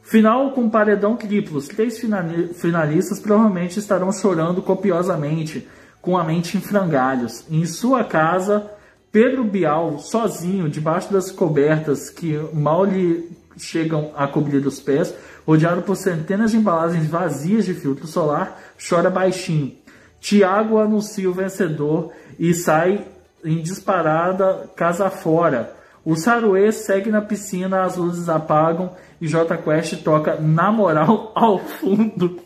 Final 0.02 0.52
com 0.52 0.70
paredão 0.70 1.16
triplo. 1.16 1.58
Os 1.58 1.66
três 1.66 1.98
finalistas 1.98 3.18
provavelmente 3.18 3.78
estarão 3.78 4.12
chorando 4.12 4.62
copiosamente, 4.62 5.66
com 6.00 6.16
a 6.16 6.22
mente 6.22 6.56
em 6.56 6.60
frangalhos. 6.60 7.44
Em 7.50 7.66
sua 7.66 8.04
casa, 8.04 8.70
Pedro 9.16 9.44
Bial, 9.44 9.98
sozinho, 9.98 10.68
debaixo 10.68 11.10
das 11.10 11.30
cobertas 11.30 12.10
que 12.10 12.38
mal 12.52 12.84
lhe 12.84 13.30
chegam 13.56 14.12
a 14.14 14.28
cobrir 14.28 14.58
os 14.66 14.78
pés, 14.78 15.14
rodeado 15.46 15.80
por 15.80 15.96
centenas 15.96 16.50
de 16.50 16.58
embalagens 16.58 17.08
vazias 17.08 17.64
de 17.64 17.72
filtro 17.72 18.06
solar, 18.06 18.60
chora 18.78 19.08
baixinho. 19.08 19.72
Tiago 20.20 20.78
anuncia 20.78 21.30
o 21.30 21.32
vencedor 21.32 22.12
e 22.38 22.52
sai 22.52 23.06
em 23.42 23.62
disparada 23.62 24.68
casa 24.76 25.08
fora. 25.08 25.74
O 26.04 26.14
Saruê 26.14 26.70
segue 26.70 27.10
na 27.10 27.22
piscina, 27.22 27.84
as 27.84 27.96
luzes 27.96 28.28
apagam 28.28 28.92
e 29.18 29.26
J 29.26 29.56
Quest 29.56 29.96
toca 30.04 30.38
na 30.38 30.70
moral 30.70 31.32
ao 31.34 31.58
fundo. 31.58 32.38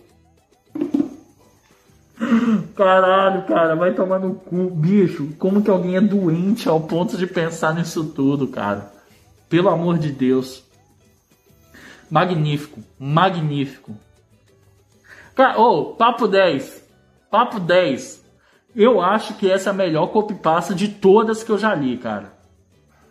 Caralho, 2.77 3.47
cara, 3.47 3.75
vai 3.75 3.95
tomar 3.95 4.19
no 4.19 4.35
cu, 4.35 4.71
bicho. 4.71 5.29
Como 5.39 5.63
que 5.63 5.71
alguém 5.71 5.97
é 5.97 6.01
doente 6.01 6.69
ao 6.69 6.81
ponto 6.81 7.17
de 7.17 7.27
pensar 7.27 7.75
nisso 7.75 8.05
tudo, 8.05 8.49
cara? 8.49 8.93
Pelo 9.49 9.69
amor 9.69 9.99
de 9.99 10.11
Deus. 10.11 10.63
Magnífico, 12.11 12.81
magnífico. 12.99 13.95
Cara, 15.35 15.61
oh, 15.61 15.95
papo 15.95 16.29
10. 16.29 16.85
Papo 17.31 17.59
10. 17.59 18.25
Eu 18.75 19.01
acho 19.01 19.35
que 19.35 19.51
essa 19.51 19.71
é 19.71 19.73
a 19.73 19.75
melhor 19.75 20.09
copy-pasta 20.09 20.75
de 20.75 20.89
todas 20.89 21.43
que 21.43 21.51
eu 21.51 21.59
já 21.59 21.75
li, 21.75 21.97
cara. 21.97 22.33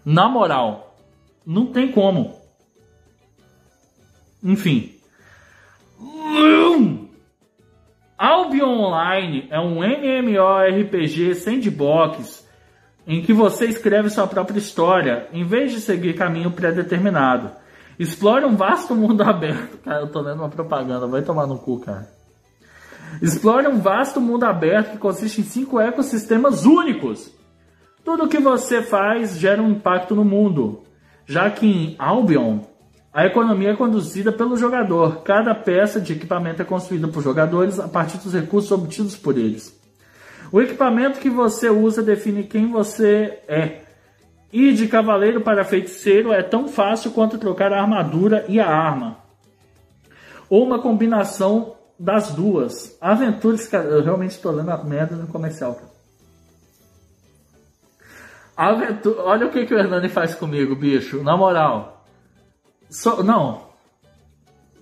Na 0.05 0.27
moral, 0.27 0.95
não 1.45 1.65
tem 1.65 1.91
como. 1.91 2.39
Enfim. 4.43 4.95
Albion 8.19 8.81
Online 8.81 9.47
é 9.49 9.57
um 9.61 9.81
MMORPG 9.81 11.35
sandbox 11.35 12.45
em 13.07 13.21
que 13.21 13.31
você 13.31 13.65
escreve 13.65 14.09
sua 14.09 14.27
própria 14.27 14.59
história, 14.59 15.29
em 15.31 15.45
vez 15.45 15.71
de 15.71 15.79
seguir 15.79 16.15
caminho 16.15 16.51
pré-determinado. 16.51 17.49
Explore 17.97 18.43
um 18.43 18.57
vasto 18.57 18.93
mundo 18.93 19.23
aberto. 19.23 19.77
Cara, 19.77 20.01
eu 20.01 20.07
tô 20.07 20.19
lendo 20.19 20.39
uma 20.39 20.49
propaganda, 20.49 21.07
vai 21.07 21.21
tomar 21.21 21.47
no 21.47 21.57
cu, 21.57 21.79
cara. 21.79 22.09
Explore 23.21 23.67
um 23.67 23.79
vasto 23.79 24.19
mundo 24.19 24.43
aberto 24.43 24.91
que 24.91 24.97
consiste 24.97 25.39
em 25.39 25.45
cinco 25.45 25.79
ecossistemas 25.79 26.65
únicos. 26.65 27.33
Tudo 28.03 28.25
o 28.25 28.27
que 28.27 28.39
você 28.39 28.81
faz 28.81 29.39
gera 29.39 29.61
um 29.61 29.69
impacto 29.69 30.13
no 30.13 30.25
mundo, 30.25 30.83
já 31.25 31.49
que 31.49 31.65
em 31.65 31.95
Albion 31.97 32.59
a 33.11 33.25
economia 33.25 33.71
é 33.71 33.75
conduzida 33.75 34.31
pelo 34.31 34.55
jogador. 34.55 35.23
Cada 35.23 35.55
peça 35.55 35.99
de 35.99 36.13
equipamento 36.13 36.61
é 36.61 36.65
construída 36.65 37.07
por 37.07 37.23
jogadores 37.23 37.79
a 37.79 37.87
partir 37.87 38.19
dos 38.19 38.33
recursos 38.33 38.71
obtidos 38.71 39.17
por 39.17 39.37
eles. 39.37 39.77
O 40.51 40.61
equipamento 40.61 41.19
que 41.19 41.29
você 41.29 41.69
usa 41.69 42.03
define 42.03 42.43
quem 42.43 42.71
você 42.71 43.39
é. 43.47 43.81
Ir 44.53 44.73
de 44.73 44.87
cavaleiro 44.87 45.41
para 45.41 45.63
feiticeiro 45.63 46.31
é 46.31 46.41
tão 46.41 46.67
fácil 46.67 47.11
quanto 47.11 47.37
trocar 47.37 47.73
a 47.73 47.81
armadura 47.81 48.45
e 48.47 48.59
a 48.59 48.67
arma. 48.67 49.17
Ou 50.49 50.63
uma 50.65 50.79
combinação 50.79 51.75
das 51.99 52.31
duas. 52.31 52.97
Aventuras, 53.01 53.67
cara, 53.67 53.85
eu 53.85 54.03
realmente 54.03 54.31
estou 54.31 54.51
lendo 54.51 54.71
a 54.71 54.83
merda 54.83 55.15
no 55.15 55.27
comercial. 55.27 55.79
Aventura, 58.55 59.21
olha 59.21 59.47
o 59.47 59.51
que, 59.51 59.65
que 59.65 59.73
o 59.73 59.79
Hernani 59.79 60.09
faz 60.09 60.35
comigo, 60.35 60.75
bicho. 60.75 61.23
Na 61.23 61.37
moral. 61.37 61.98
So, 62.89 63.23
não. 63.23 63.69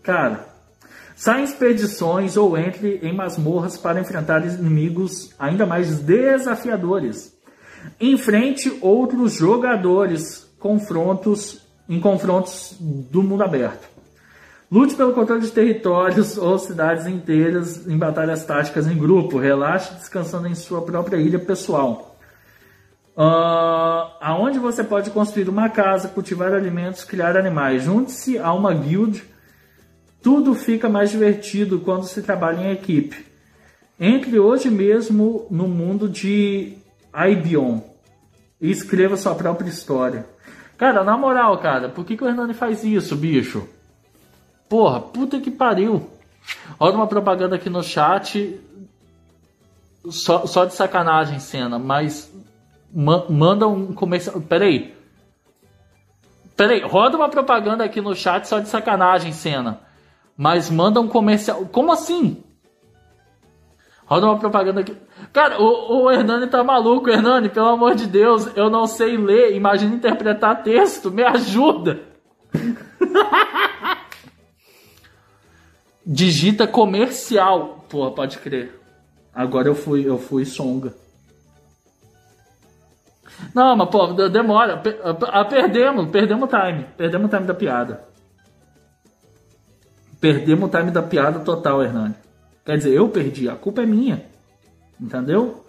Cara, 0.01 0.47
saia 1.15 1.41
em 1.41 1.43
expedições 1.43 2.37
ou 2.37 2.57
entre 2.57 2.99
em 3.03 3.13
masmorras 3.13 3.77
para 3.77 3.99
enfrentar 3.99 4.45
inimigos 4.45 5.33
ainda 5.37 5.65
mais 5.65 5.99
desafiadores. 5.99 7.35
Enfrente 7.99 8.77
outros 8.81 9.33
jogadores 9.33 10.49
confrontos 10.59 11.61
em 11.89 11.99
confrontos 11.99 12.75
do 12.79 13.21
mundo 13.23 13.43
aberto. 13.43 13.87
Lute 14.69 14.95
pelo 14.95 15.13
controle 15.13 15.41
de 15.41 15.51
territórios 15.51 16.37
ou 16.37 16.59
cidades 16.59 17.07
inteiras 17.07 17.87
em 17.87 17.97
batalhas 17.97 18.43
táticas 18.43 18.85
em 18.85 18.97
grupo. 18.97 19.37
Relaxe 19.37 19.93
descansando 19.93 20.47
em 20.47 20.55
sua 20.55 20.81
própria 20.81 21.17
ilha 21.17 21.39
pessoal. 21.39 22.06
Uh, 23.17 24.13
aonde 24.21 24.59
você 24.59 24.83
pode 24.83 25.09
construir 25.09 25.49
uma 25.49 25.69
casa, 25.69 26.07
cultivar 26.07 26.53
alimentos, 26.53 27.03
criar 27.03 27.35
animais. 27.35 27.83
Junte-se 27.83 28.37
a 28.37 28.53
uma 28.53 28.71
guild. 28.75 29.23
Tudo 30.21 30.53
fica 30.53 30.87
mais 30.87 31.09
divertido 31.09 31.79
quando 31.79 32.03
se 32.03 32.21
trabalha 32.21 32.61
em 32.61 32.71
equipe. 32.71 33.25
Entre 33.99 34.37
hoje 34.37 34.69
mesmo 34.69 35.47
no 35.49 35.67
mundo 35.67 36.07
de 36.07 36.77
Ibion. 37.11 37.79
e 38.61 38.69
escreva 38.69 39.17
sua 39.17 39.33
própria 39.33 39.69
história. 39.69 40.27
Cara, 40.77 41.03
na 41.03 41.17
moral, 41.17 41.57
cara, 41.57 41.89
por 41.89 42.05
que, 42.05 42.15
que 42.15 42.23
o 42.23 42.27
Hernani 42.27 42.53
faz 42.53 42.83
isso, 42.83 43.15
bicho? 43.15 43.67
Porra, 44.69 44.99
puta 44.99 45.39
que 45.39 45.49
pariu. 45.49 46.07
Olha 46.79 46.95
uma 46.95 47.07
propaganda 47.07 47.55
aqui 47.55 47.69
no 47.69 47.81
chat. 47.81 48.59
Só, 50.09 50.45
só 50.45 50.65
de 50.65 50.75
sacanagem, 50.75 51.39
cena, 51.39 51.79
mas 51.79 52.31
ma 52.97 53.29
manda 53.29 53.67
um 53.67 53.93
comercial. 53.93 54.41
Peraí. 54.41 54.95
Peraí, 56.55 56.81
roda 56.81 57.15
uma 57.15 57.29
propaganda 57.29 57.83
aqui 57.83 58.01
no 58.01 58.15
chat 58.15 58.47
só 58.47 58.57
de 58.57 58.67
sacanagem, 58.67 59.31
cena. 59.31 59.81
Mas 60.35 60.71
manda 60.71 60.99
um 60.99 61.07
comercial. 61.07 61.67
Como 61.67 61.91
assim? 61.91 62.43
Roda 64.05 64.25
uma 64.25 64.39
propaganda 64.39 64.81
aqui. 64.81 64.97
Cara, 65.31 65.61
o, 65.61 66.05
o 66.05 66.11
Hernani 66.11 66.47
tá 66.47 66.63
maluco. 66.63 67.07
Hernani, 67.07 67.49
pelo 67.49 67.67
amor 67.67 67.93
de 67.93 68.07
Deus, 68.07 68.49
eu 68.55 68.67
não 68.67 68.87
sei 68.87 69.15
ler. 69.15 69.55
Imagina 69.55 69.93
interpretar 69.93 70.63
texto. 70.63 71.11
Me 71.11 71.21
ajuda. 71.23 72.01
Digita 76.03 76.65
comercial. 76.65 77.85
Pô, 77.87 78.09
pode 78.09 78.39
crer. 78.39 78.81
Agora 79.35 79.67
eu 79.67 79.75
fui, 79.75 80.07
eu 80.07 80.17
fui 80.17 80.45
songa. 80.45 80.95
Não, 83.53 83.75
mas 83.75 83.89
pô, 83.89 84.07
demora. 84.29 84.77
Perdemos, 85.49 86.09
perdemos 86.09 86.43
o 86.43 86.47
time. 86.47 86.85
Perdemos 86.97 87.27
o 87.27 87.35
time 87.35 87.47
da 87.47 87.53
piada. 87.53 88.03
Perdemos 90.19 90.67
o 90.67 90.71
time 90.71 90.91
da 90.91 91.03
piada 91.03 91.39
total, 91.39 91.83
Hernani. 91.83 92.15
Quer 92.65 92.77
dizer, 92.77 92.93
eu 92.93 93.07
perdi, 93.09 93.47
a 93.47 93.55
culpa 93.55 93.83
é 93.83 93.85
minha. 93.85 94.25
Entendeu? 94.99 95.63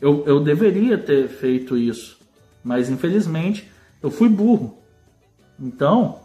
Eu, 0.00 0.24
eu 0.26 0.40
deveria 0.40 0.98
ter 0.98 1.28
feito 1.28 1.76
isso. 1.76 2.18
Mas 2.62 2.88
infelizmente 2.88 3.70
eu 4.02 4.10
fui 4.10 4.28
burro. 4.28 4.78
Então, 5.58 6.20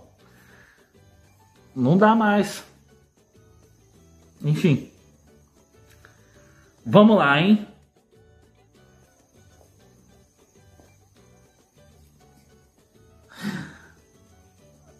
não 1.76 1.98
dá 1.98 2.16
mais. 2.16 2.64
Enfim. 4.44 4.92
Vamos 6.86 7.18
lá, 7.18 7.40
hein? 7.40 7.68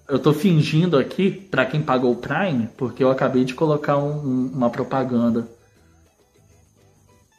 Eu 0.08 0.20
tô 0.20 0.34
fingindo 0.34 0.98
aqui, 0.98 1.30
para 1.30 1.66
quem 1.66 1.82
pagou 1.82 2.14
o 2.14 2.16
Prime, 2.16 2.68
porque 2.78 3.04
eu 3.04 3.12
acabei 3.12 3.44
de 3.44 3.54
colocar 3.54 3.98
um, 3.98 4.12
um, 4.12 4.52
uma 4.54 4.70
propaganda 4.70 5.48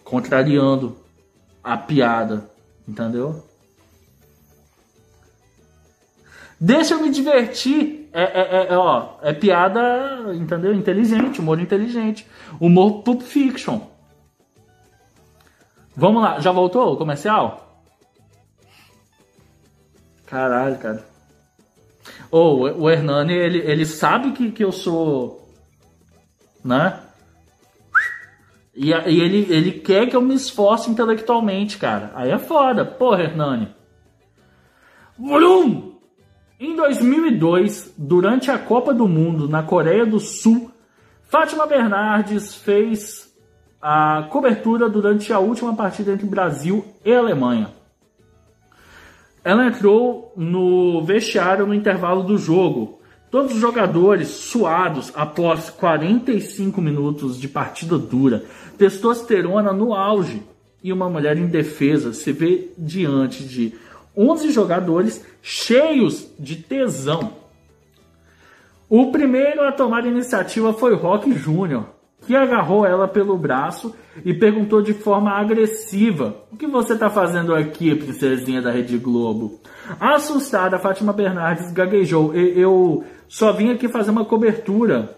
contrariando 0.04 0.96
a 1.64 1.76
piada, 1.78 2.50
entendeu? 2.87 3.42
Deixa 6.60 6.94
eu 6.94 7.00
me 7.00 7.10
divertir. 7.10 8.08
É, 8.12 8.22
é, 8.22 8.66
é, 8.68 8.76
ó, 8.76 9.16
é 9.22 9.32
piada, 9.32 10.34
entendeu? 10.34 10.75
Inteligente, 10.75 11.40
humor 11.40 11.60
inteligente. 11.60 12.26
Humor 12.60 13.02
Pulp 13.02 13.22
Fiction. 13.22 13.80
Vamos 15.96 16.22
lá, 16.22 16.38
já 16.40 16.52
voltou 16.52 16.92
o 16.92 16.96
comercial? 16.96 17.82
Caralho, 20.26 20.78
cara. 20.78 21.17
Ou 22.30 22.66
oh, 22.66 22.85
o 22.85 22.90
Hernani, 22.90 23.32
ele, 23.32 23.58
ele 23.58 23.87
sabe 23.87 24.32
que, 24.32 24.50
que 24.50 24.62
eu 24.62 24.73
sou. 24.73 25.49
Né? 26.64 27.00
E, 28.75 28.90
e, 28.90 29.20
ele, 29.20 29.47
ele 29.50 29.73
quer 29.73 30.08
que 30.08 30.14
eu 30.14 30.20
me 30.20 30.35
esforce 30.35 30.90
intelectualmente, 30.90 31.78
cara. 31.78 32.12
Aí 32.14 32.30
é 32.30 32.38
foda. 32.38 32.85
Porra, 32.85 33.23
Hernani. 33.23 33.75
Vrum! 35.18 35.99
Em 36.61 36.75
2002, 36.75 37.94
durante 37.97 38.50
a 38.50 38.58
Copa 38.58 38.92
do 38.92 39.09
Mundo 39.09 39.48
na 39.48 39.62
Coreia 39.62 40.05
do 40.05 40.18
Sul, 40.18 40.70
Fátima 41.29 41.66
Bernardes 41.66 42.55
fez 42.55 43.33
a 43.81 44.26
cobertura 44.31 44.88
durante 44.88 45.33
a 45.33 45.38
última 45.38 45.74
partida 45.74 46.12
entre 46.12 46.26
Brasil 46.26 46.85
e 47.05 47.14
Alemanha. 47.14 47.77
Ela 49.48 49.68
entrou 49.68 50.30
no 50.37 51.02
vestiário 51.02 51.66
no 51.66 51.72
intervalo 51.72 52.22
do 52.22 52.37
jogo. 52.37 52.98
Todos 53.30 53.54
os 53.54 53.58
jogadores 53.58 54.28
suados 54.28 55.11
após 55.14 55.70
45 55.70 56.78
minutos 56.82 57.40
de 57.40 57.48
partida 57.48 57.96
dura, 57.96 58.44
testosterona 58.76 59.72
no 59.72 59.94
auge 59.94 60.42
e 60.84 60.92
uma 60.92 61.08
mulher 61.08 61.38
indefesa 61.38 62.12
se 62.12 62.30
vê 62.30 62.68
diante 62.76 63.42
de 63.42 63.72
11 64.14 64.50
jogadores 64.50 65.24
cheios 65.40 66.28
de 66.38 66.56
tesão. 66.56 67.32
O 68.87 69.11
primeiro 69.11 69.62
a 69.62 69.72
tomar 69.72 70.04
a 70.04 70.08
iniciativa 70.08 70.74
foi 70.74 70.94
Rock 70.94 71.32
Júnior, 71.32 71.87
que 72.28 72.36
agarrou 72.36 72.84
ela 72.84 73.08
pelo 73.08 73.38
braço 73.38 73.96
e 74.22 74.34
perguntou 74.34 74.82
de 74.82 74.92
forma 74.92 75.30
agressiva: 75.30 76.36
O 76.52 76.58
que 76.58 76.66
você 76.66 76.92
está 76.92 77.08
fazendo 77.08 77.54
aqui, 77.54 77.94
princesinha 77.94 78.60
da 78.60 78.70
Rede 78.70 78.98
Globo? 78.98 79.58
Assustada, 79.98 80.78
Fátima 80.78 81.10
Bernardes 81.10 81.72
gaguejou: 81.72 82.34
Eu 82.34 83.02
só 83.26 83.50
vim 83.50 83.70
aqui 83.70 83.88
fazer 83.88 84.10
uma 84.10 84.26
cobertura. 84.26 85.16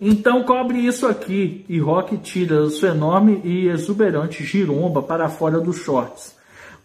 Então 0.00 0.42
cobre 0.42 0.78
isso 0.78 1.06
aqui. 1.06 1.66
E 1.68 1.78
Rock 1.78 2.16
tira 2.16 2.66
sua 2.70 2.88
enorme 2.88 3.42
e 3.44 3.68
exuberante 3.68 4.42
giromba 4.42 5.02
para 5.02 5.28
fora 5.28 5.60
dos 5.60 5.76
shorts 5.76 6.34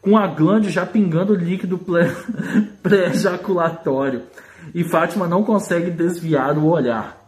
com 0.02 0.18
a 0.18 0.28
glande 0.28 0.72
já 0.72 0.84
pingando 0.84 1.36
líquido 1.36 1.80
pré-ejaculatório. 2.84 4.24
E 4.74 4.84
Fátima 4.84 5.26
não 5.26 5.44
consegue 5.44 5.90
desviar 5.90 6.58
o 6.58 6.68
olhar. 6.68 7.22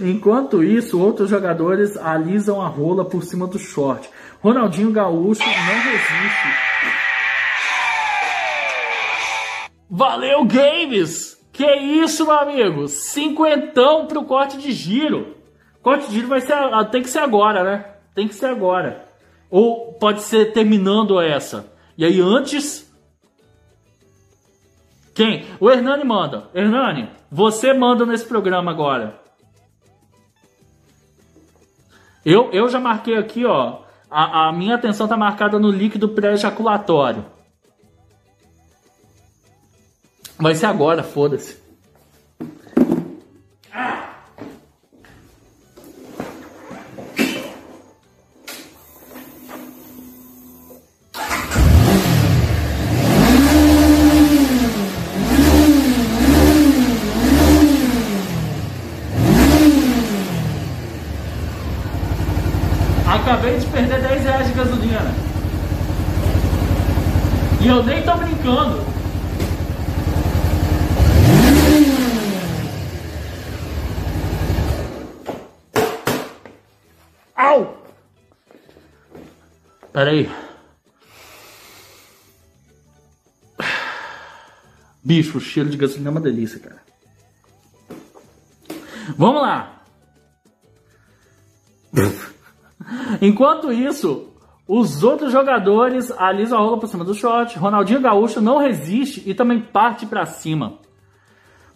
Enquanto 0.00 0.62
isso, 0.62 1.00
outros 1.00 1.30
jogadores 1.30 1.96
alisam 1.96 2.60
a 2.60 2.68
rola 2.68 3.04
por 3.04 3.22
cima 3.22 3.46
do 3.46 3.58
short. 3.58 4.08
Ronaldinho 4.42 4.92
Gaúcho 4.92 5.42
não 5.42 5.92
resiste. 5.92 6.48
Valeu, 9.88 10.44
Games! 10.44 11.36
Que 11.52 11.74
isso, 11.74 12.26
meu 12.26 12.38
amigo? 12.38 12.86
Cinquentão 12.86 14.06
pro 14.06 14.24
corte 14.24 14.58
de 14.58 14.72
giro. 14.72 15.36
Corte 15.82 16.06
de 16.08 16.14
giro 16.14 16.28
vai 16.28 16.40
ser, 16.40 16.54
tem 16.90 17.02
que 17.02 17.08
ser 17.08 17.20
agora, 17.20 17.64
né? 17.64 17.92
Tem 18.14 18.28
que 18.28 18.34
ser 18.34 18.46
agora. 18.46 19.08
Ou 19.50 19.94
pode 19.94 20.22
ser 20.22 20.52
terminando 20.52 21.20
essa. 21.20 21.72
E 21.96 22.04
aí 22.04 22.20
antes. 22.20 22.92
Quem? 25.14 25.46
O 25.58 25.70
Hernani 25.70 26.04
manda. 26.04 26.50
Hernani, 26.54 27.08
você 27.30 27.72
manda 27.72 28.04
nesse 28.04 28.26
programa 28.26 28.70
agora. 28.70 29.25
Eu, 32.26 32.50
eu 32.50 32.68
já 32.68 32.80
marquei 32.80 33.16
aqui, 33.16 33.44
ó. 33.44 33.82
A, 34.10 34.48
a 34.48 34.52
minha 34.52 34.74
atenção 34.74 35.06
tá 35.06 35.16
marcada 35.16 35.60
no 35.60 35.70
líquido 35.70 36.08
pré-ejaculatório. 36.08 37.24
Vai 40.36 40.56
ser 40.56 40.66
agora, 40.66 41.04
foda-se. 41.04 41.56
Peraí. 79.96 80.30
Bicho, 85.02 85.38
o 85.38 85.40
cheiro 85.40 85.70
de 85.70 85.78
gasolina 85.78 86.10
é 86.10 86.12
uma 86.12 86.20
delícia, 86.20 86.60
cara. 86.60 86.82
Vamos 89.16 89.40
lá. 89.40 89.80
Enquanto 93.22 93.72
isso, 93.72 94.34
os 94.68 95.02
outros 95.02 95.32
jogadores 95.32 96.10
alisam 96.10 96.58
a 96.58 96.60
rola 96.60 96.78
por 96.78 96.90
cima 96.90 97.02
do 97.02 97.14
shot. 97.14 97.58
Ronaldinho 97.58 98.02
Gaúcho 98.02 98.42
não 98.42 98.58
resiste 98.58 99.22
e 99.24 99.32
também 99.32 99.62
parte 99.62 100.04
para 100.04 100.26
cima. 100.26 100.78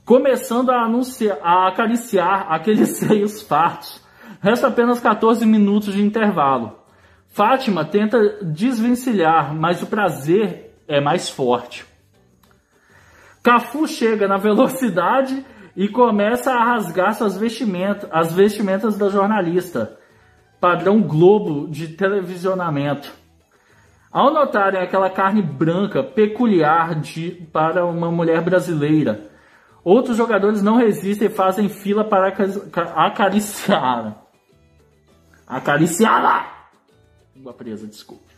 Começando 0.05 0.69
a, 0.69 0.85
anunciar, 0.85 1.39
a 1.43 1.69
acariciar 1.69 2.53
aqueles 2.53 2.99
seios 3.01 3.41
fartos. 3.41 3.99
Resta 4.43 4.67
apenas 4.67 5.01
14 5.01 5.47
minutos 5.47 5.95
de 5.95 6.03
intervalo. 6.03 6.80
Fátima 7.31 7.85
tenta 7.85 8.43
desvencilhar, 8.43 9.55
mas 9.55 9.83
o 9.83 9.87
prazer 9.87 10.75
é 10.89 11.01
mais 11.01 11.31
forte. 11.31 11.87
Cafu 13.43 13.87
chega 13.87 14.27
na 14.27 14.37
velocidade 14.39 15.45
e 15.77 15.89
começa 15.89 16.53
a 16.53 16.65
rasgar 16.65 17.15
suas 17.15 17.39
vestimentas, 17.39 18.11
as 18.13 18.33
vestimentas 18.33 18.99
da 18.99 19.09
jornalista, 19.09 19.97
padrão 20.61 21.01
Globo 21.01 21.69
de 21.69 21.89
televisionamento. 21.89 23.13
Ao 24.11 24.33
notarem 24.35 24.83
aquela 24.83 25.09
carne 25.09 25.41
branca 25.41 26.03
peculiar 26.03 26.97
de, 26.97 27.31
para 27.53 27.87
uma 27.87 28.11
mulher 28.11 28.43
brasileira, 28.43 29.31
outros 29.85 30.17
jogadores 30.17 30.65
não 30.65 30.77
resistem 30.77 31.29
e 31.29 31.33
fazem 31.33 31.69
fila 31.69 32.03
para 32.03 32.35
acariciar. 32.97 34.17
Acariciá-la! 35.47 36.60
Língua 37.41 37.55
presa, 37.55 37.87
desculpe. 37.87 38.35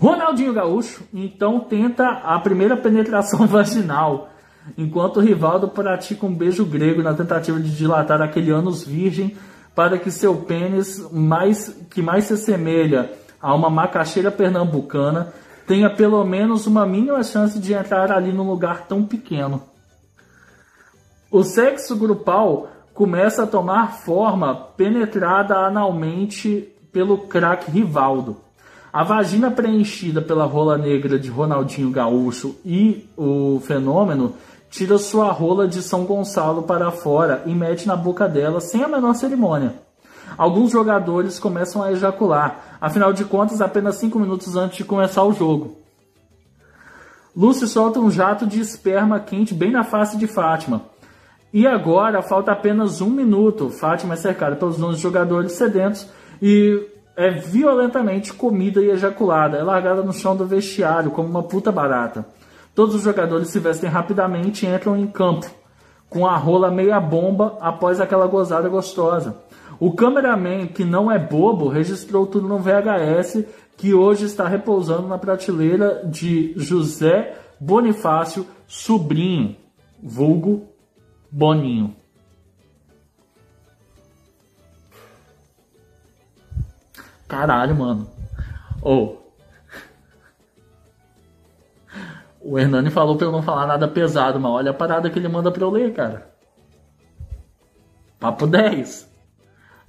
Ronaldinho 0.00 0.54
Gaúcho 0.54 1.02
então 1.12 1.58
tenta 1.58 2.06
a 2.08 2.38
primeira 2.38 2.76
penetração 2.76 3.48
vaginal, 3.50 4.30
enquanto 4.78 5.16
o 5.16 5.20
Rivaldo 5.20 5.66
pratica 5.66 6.24
um 6.24 6.32
beijo 6.32 6.64
grego 6.64 7.02
na 7.02 7.12
tentativa 7.12 7.58
de 7.58 7.76
dilatar 7.76 8.22
aquele 8.22 8.52
ânus 8.52 8.84
virgem 8.84 9.36
para 9.74 9.98
que 9.98 10.08
seu 10.08 10.36
pênis 10.36 11.04
mais 11.10 11.68
que 11.90 12.00
mais 12.00 12.26
se 12.26 12.34
assemelha 12.34 13.12
a 13.40 13.52
uma 13.52 13.68
macaxeira 13.68 14.30
pernambucana 14.30 15.32
tenha 15.66 15.90
pelo 15.90 16.24
menos 16.24 16.68
uma 16.68 16.86
mínima 16.86 17.24
chance 17.24 17.58
de 17.58 17.72
entrar 17.72 18.12
ali 18.12 18.32
num 18.32 18.48
lugar 18.48 18.86
tão 18.86 19.04
pequeno. 19.04 19.64
O 21.28 21.42
sexo 21.42 21.96
grupal 21.96 22.68
começa 22.94 23.42
a 23.42 23.48
tomar 23.48 23.94
forma 23.94 24.54
penetrada 24.54 25.56
analmente 25.56 26.72
pelo 26.92 27.18
craque 27.18 27.70
Rivaldo. 27.70 28.36
A 28.92 29.02
vagina 29.02 29.50
preenchida 29.50 30.20
pela 30.20 30.44
rola 30.44 30.76
negra 30.76 31.18
de 31.18 31.30
Ronaldinho 31.30 31.90
Gaúcho 31.90 32.56
e 32.64 33.08
o 33.16 33.58
fenômeno 33.64 34.34
tira 34.68 34.98
sua 34.98 35.32
rola 35.32 35.66
de 35.66 35.82
São 35.82 36.04
Gonçalo 36.04 36.62
para 36.64 36.90
fora 36.90 37.42
e 37.46 37.54
mete 37.54 37.86
na 37.86 37.96
boca 37.96 38.28
dela 38.28 38.60
sem 38.60 38.82
a 38.82 38.88
menor 38.88 39.14
cerimônia. 39.14 39.74
Alguns 40.36 40.70
jogadores 40.70 41.38
começam 41.38 41.82
a 41.82 41.92
ejacular, 41.92 42.78
afinal 42.80 43.12
de 43.12 43.24
contas, 43.24 43.60
apenas 43.60 43.96
5 43.96 44.18
minutos 44.18 44.56
antes 44.56 44.76
de 44.76 44.84
começar 44.84 45.24
o 45.24 45.32
jogo. 45.32 45.78
Lucy 47.34 47.66
solta 47.66 47.98
um 47.98 48.10
jato 48.10 48.46
de 48.46 48.60
esperma 48.60 49.18
quente 49.18 49.54
bem 49.54 49.70
na 49.70 49.84
face 49.84 50.18
de 50.18 50.26
Fátima. 50.26 50.82
E 51.52 51.66
agora 51.66 52.22
falta 52.22 52.52
apenas 52.52 53.00
um 53.00 53.10
minuto. 53.10 53.70
Fátima 53.70 54.14
é 54.14 54.16
cercada 54.16 54.56
pelos 54.56 54.82
11 54.82 55.00
jogadores 55.00 55.52
sedentos 55.52 56.06
e 56.42 56.84
é 57.16 57.30
violentamente 57.30 58.32
comida 58.32 58.82
e 58.82 58.90
ejaculada. 58.90 59.56
É 59.56 59.62
largada 59.62 60.02
no 60.02 60.12
chão 60.12 60.36
do 60.36 60.44
vestiário 60.44 61.12
como 61.12 61.28
uma 61.28 61.44
puta 61.44 61.70
barata. 61.70 62.26
Todos 62.74 62.96
os 62.96 63.02
jogadores 63.02 63.48
se 63.48 63.60
vestem 63.60 63.88
rapidamente 63.88 64.66
e 64.66 64.68
entram 64.68 64.96
em 64.96 65.06
campo, 65.06 65.48
com 66.10 66.26
a 66.26 66.36
rola 66.36 66.70
meia 66.70 66.98
bomba 66.98 67.56
após 67.60 68.00
aquela 68.00 68.26
gozada 68.26 68.68
gostosa. 68.68 69.36
O 69.78 69.92
cameraman, 69.92 70.66
que 70.66 70.84
não 70.84 71.10
é 71.10 71.18
bobo, 71.18 71.68
registrou 71.68 72.26
tudo 72.26 72.48
no 72.48 72.58
VHS 72.58 73.44
que 73.76 73.94
hoje 73.94 74.24
está 74.24 74.48
repousando 74.48 75.06
na 75.06 75.18
prateleira 75.18 76.02
de 76.04 76.52
José 76.56 77.36
Bonifácio 77.60 78.46
Sobrinho, 78.66 79.56
vulgo 80.02 80.68
Boninho. 81.30 82.01
Caralho, 87.32 87.74
mano. 87.74 88.10
Ou. 88.82 89.18
Oh. 89.18 89.22
O 92.44 92.58
Hernani 92.58 92.90
falou 92.90 93.16
pra 93.16 93.26
eu 93.26 93.32
não 93.32 93.40
falar 93.40 93.66
nada 93.66 93.88
pesado, 93.88 94.38
mas 94.38 94.52
olha 94.52 94.70
a 94.70 94.74
parada 94.74 95.08
que 95.08 95.18
ele 95.18 95.28
manda 95.28 95.50
pra 95.50 95.62
eu 95.62 95.70
ler, 95.70 95.94
cara. 95.94 96.30
Papo 98.20 98.46
10. 98.46 99.10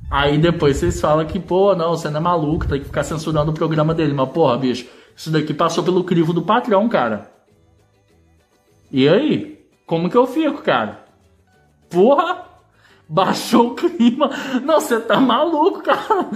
Aí 0.10 0.38
depois 0.38 0.78
vocês 0.78 1.02
falam 1.02 1.26
que, 1.26 1.38
pô, 1.38 1.76
não, 1.76 1.90
você 1.90 2.10
não 2.10 2.22
é 2.22 2.24
maluco, 2.24 2.66
tem 2.66 2.80
que 2.80 2.86
ficar 2.86 3.04
censurando 3.04 3.52
o 3.52 3.54
programa 3.54 3.94
dele. 3.94 4.14
Mas, 4.14 4.30
porra, 4.30 4.58
bicho, 4.58 4.88
isso 5.14 5.30
daqui 5.30 5.54
passou 5.54 5.84
pelo 5.84 6.06
crivo 6.06 6.32
do 6.32 6.44
patrão, 6.44 6.88
cara. 6.88 7.30
E 8.90 9.10
aí? 9.10 9.68
Como 9.86 10.10
que 10.10 10.16
eu 10.16 10.26
fico, 10.26 10.62
cara? 10.62 11.04
Porra! 11.90 12.53
Baixou 13.08 13.68
o 13.68 13.76
clima. 13.76 14.30
Não, 14.63 14.80
você 14.80 15.00
tá 15.00 15.20
maluco, 15.20 15.84
cara. 15.84 16.30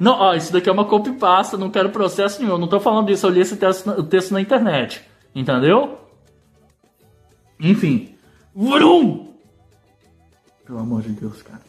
Não, 0.00 0.12
ó, 0.12 0.34
isso 0.34 0.52
daqui 0.52 0.68
é 0.68 0.72
uma 0.72 0.84
copy 0.84 1.12
pasta, 1.12 1.56
não 1.56 1.70
quero 1.70 1.90
processo 1.90 2.42
nenhum. 2.42 2.58
Não 2.58 2.68
tô 2.68 2.80
falando 2.80 3.06
disso, 3.06 3.26
eu 3.26 3.30
li 3.30 3.40
esse 3.40 3.56
texto, 3.56 4.02
texto 4.04 4.32
na 4.32 4.40
internet. 4.40 5.04
Entendeu? 5.34 5.98
Enfim. 7.60 8.14
Vrum! 8.54 9.34
Pelo 10.64 10.78
amor 10.80 11.02
de 11.02 11.10
Deus, 11.10 11.42
cara. 11.42 11.60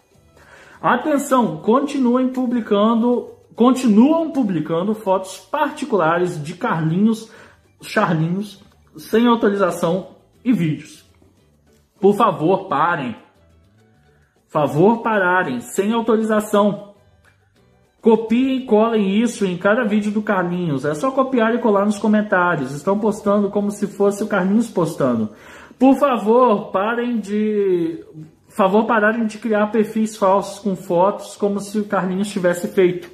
Atenção, 0.81 1.57
continuem 1.57 2.29
publicando, 2.29 3.31
continuam 3.55 4.31
publicando 4.31 4.93
fotos 4.93 5.37
particulares 5.37 6.41
de 6.41 6.53
Carlinhos, 6.53 7.31
Charlinhos, 7.81 8.63
sem 8.95 9.27
autorização 9.27 10.15
e 10.43 10.53
vídeos. 10.53 11.05
Por 11.99 12.15
favor, 12.15 12.67
parem. 12.67 13.15
Favor 14.47 15.01
pararem, 15.01 15.59
sem 15.59 15.93
autorização. 15.93 16.93
Copiem 18.01 18.57
e 18.57 18.65
colhem 18.65 19.21
isso 19.21 19.45
em 19.45 19.57
cada 19.57 19.83
vídeo 19.83 20.11
do 20.11 20.21
Carlinhos. 20.21 20.85
É 20.85 20.93
só 20.93 21.11
copiar 21.11 21.53
e 21.53 21.59
colar 21.59 21.85
nos 21.85 21.97
comentários. 21.97 22.71
Estão 22.71 22.97
postando 22.97 23.49
como 23.49 23.69
se 23.71 23.87
fosse 23.87 24.23
o 24.23 24.27
Carlinhos 24.27 24.69
postando. 24.69 25.29
Por 25.77 25.95
favor, 25.95 26.71
parem 26.71 27.19
de 27.19 28.03
favor 28.47 28.85
pararem 28.85 29.25
de 29.27 29.37
criar 29.37 29.67
perfis 29.67 30.17
falsos 30.17 30.59
com 30.59 30.75
fotos 30.75 31.35
como 31.35 31.59
se 31.59 31.77
o 31.77 31.85
Carlinhos 31.85 32.29
tivesse 32.29 32.67
feito. 32.69 33.09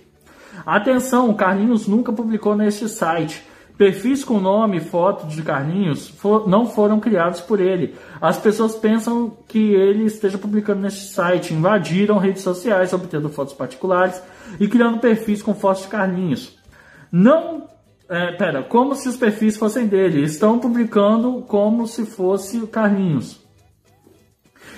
Atenção, 0.65 1.29
o 1.29 1.35
Carlinhos 1.35 1.87
nunca 1.87 2.13
publicou 2.13 2.55
neste 2.55 2.87
site. 2.87 3.43
Perfis 3.77 4.23
com 4.23 4.39
nome 4.39 4.77
e 4.77 4.81
foto 4.81 5.25
de 5.25 5.41
Carlinhos 5.41 6.07
for, 6.07 6.47
não 6.47 6.67
foram 6.67 6.99
criados 6.99 7.41
por 7.41 7.59
ele. 7.59 7.95
As 8.21 8.37
pessoas 8.37 8.75
pensam 8.75 9.35
que 9.47 9.73
ele 9.73 10.05
esteja 10.05 10.37
publicando 10.37 10.81
neste 10.81 11.11
site, 11.11 11.53
invadiram 11.53 12.19
redes 12.19 12.43
sociais, 12.43 12.93
obtendo 12.93 13.29
fotos 13.29 13.53
particulares 13.53 14.21
e 14.59 14.67
criando 14.67 14.99
perfis 14.99 15.41
com 15.41 15.55
fotos 15.55 15.83
de 15.83 15.87
Carlinhos. 15.87 16.57
Não, 17.11 17.67
é, 18.07 18.31
pera, 18.33 18.61
como 18.61 18.93
se 18.93 19.09
os 19.09 19.17
perfis 19.17 19.57
fossem 19.57 19.87
dele. 19.87 20.23
Estão 20.23 20.59
publicando 20.59 21.41
como 21.47 21.87
se 21.87 22.05
fosse 22.05 22.57
o 22.57 22.67
Carlinhos. 22.67 23.41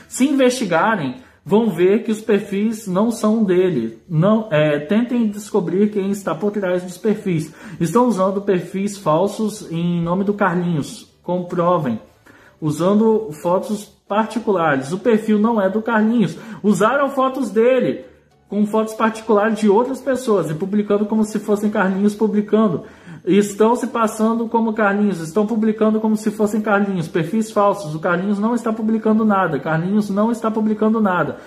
Se 0.08 0.26
investigarem, 0.26 1.18
vão 1.46 1.70
ver 1.70 2.04
que 2.04 2.12
os 2.12 2.22
perfis 2.22 2.88
não 2.88 3.12
são 3.12 3.44
dele. 3.44 4.02
Não, 4.10 4.48
é, 4.52 4.80
tentem 4.80 5.30
descobrir 5.30 5.92
quem 5.92 6.10
está 6.10 6.34
por 6.34 6.52
trás 6.52 6.82
dos 6.82 6.98
perfis. 6.98 7.54
Estão 7.80 8.08
usando 8.08 8.42
perfis 8.42 8.98
falsos 8.98 9.72
em 9.72 10.02
nome 10.02 10.24
do 10.24 10.34
Carlinhos. 10.34 11.16
Comprovem. 11.22 12.00
Usando 12.60 13.30
fotos 13.44 13.86
particulares. 14.08 14.92
O 14.92 14.98
perfil 14.98 15.38
não 15.38 15.62
é 15.62 15.70
do 15.70 15.84
Carlinhos. 15.84 16.36
Usaram 16.64 17.10
fotos 17.10 17.52
dele 17.52 18.06
com 18.50 18.66
fotos 18.66 18.94
particulares 18.94 19.60
de 19.60 19.70
outras 19.70 20.02
pessoas 20.02 20.50
e 20.50 20.54
publicando 20.54 21.06
como 21.06 21.24
se 21.24 21.40
fossem 21.40 21.70
Carlinhos 21.70 22.16
publicando 22.16 22.84
estão 23.26 23.76
se 23.76 23.88
passando 23.88 24.48
como 24.48 24.74
Carlinhos, 24.74 25.20
estão 25.20 25.48
publicando 25.48 26.00
como 26.00 26.16
se 26.16 26.30
fossem 26.30 26.62
Carlinhos, 26.62 27.08
perfis 27.08 27.52
falsos. 27.52 27.96
O 27.96 28.00
Carlinhos 28.00 28.40
não 28.40 28.54
está 28.54 28.72
publicando 28.72 29.26
nada, 29.26 29.60
Carlinhos 29.60 30.10
não 30.10 30.32
está 30.32 30.52
publicando 30.52 31.02
nada. 31.02 31.38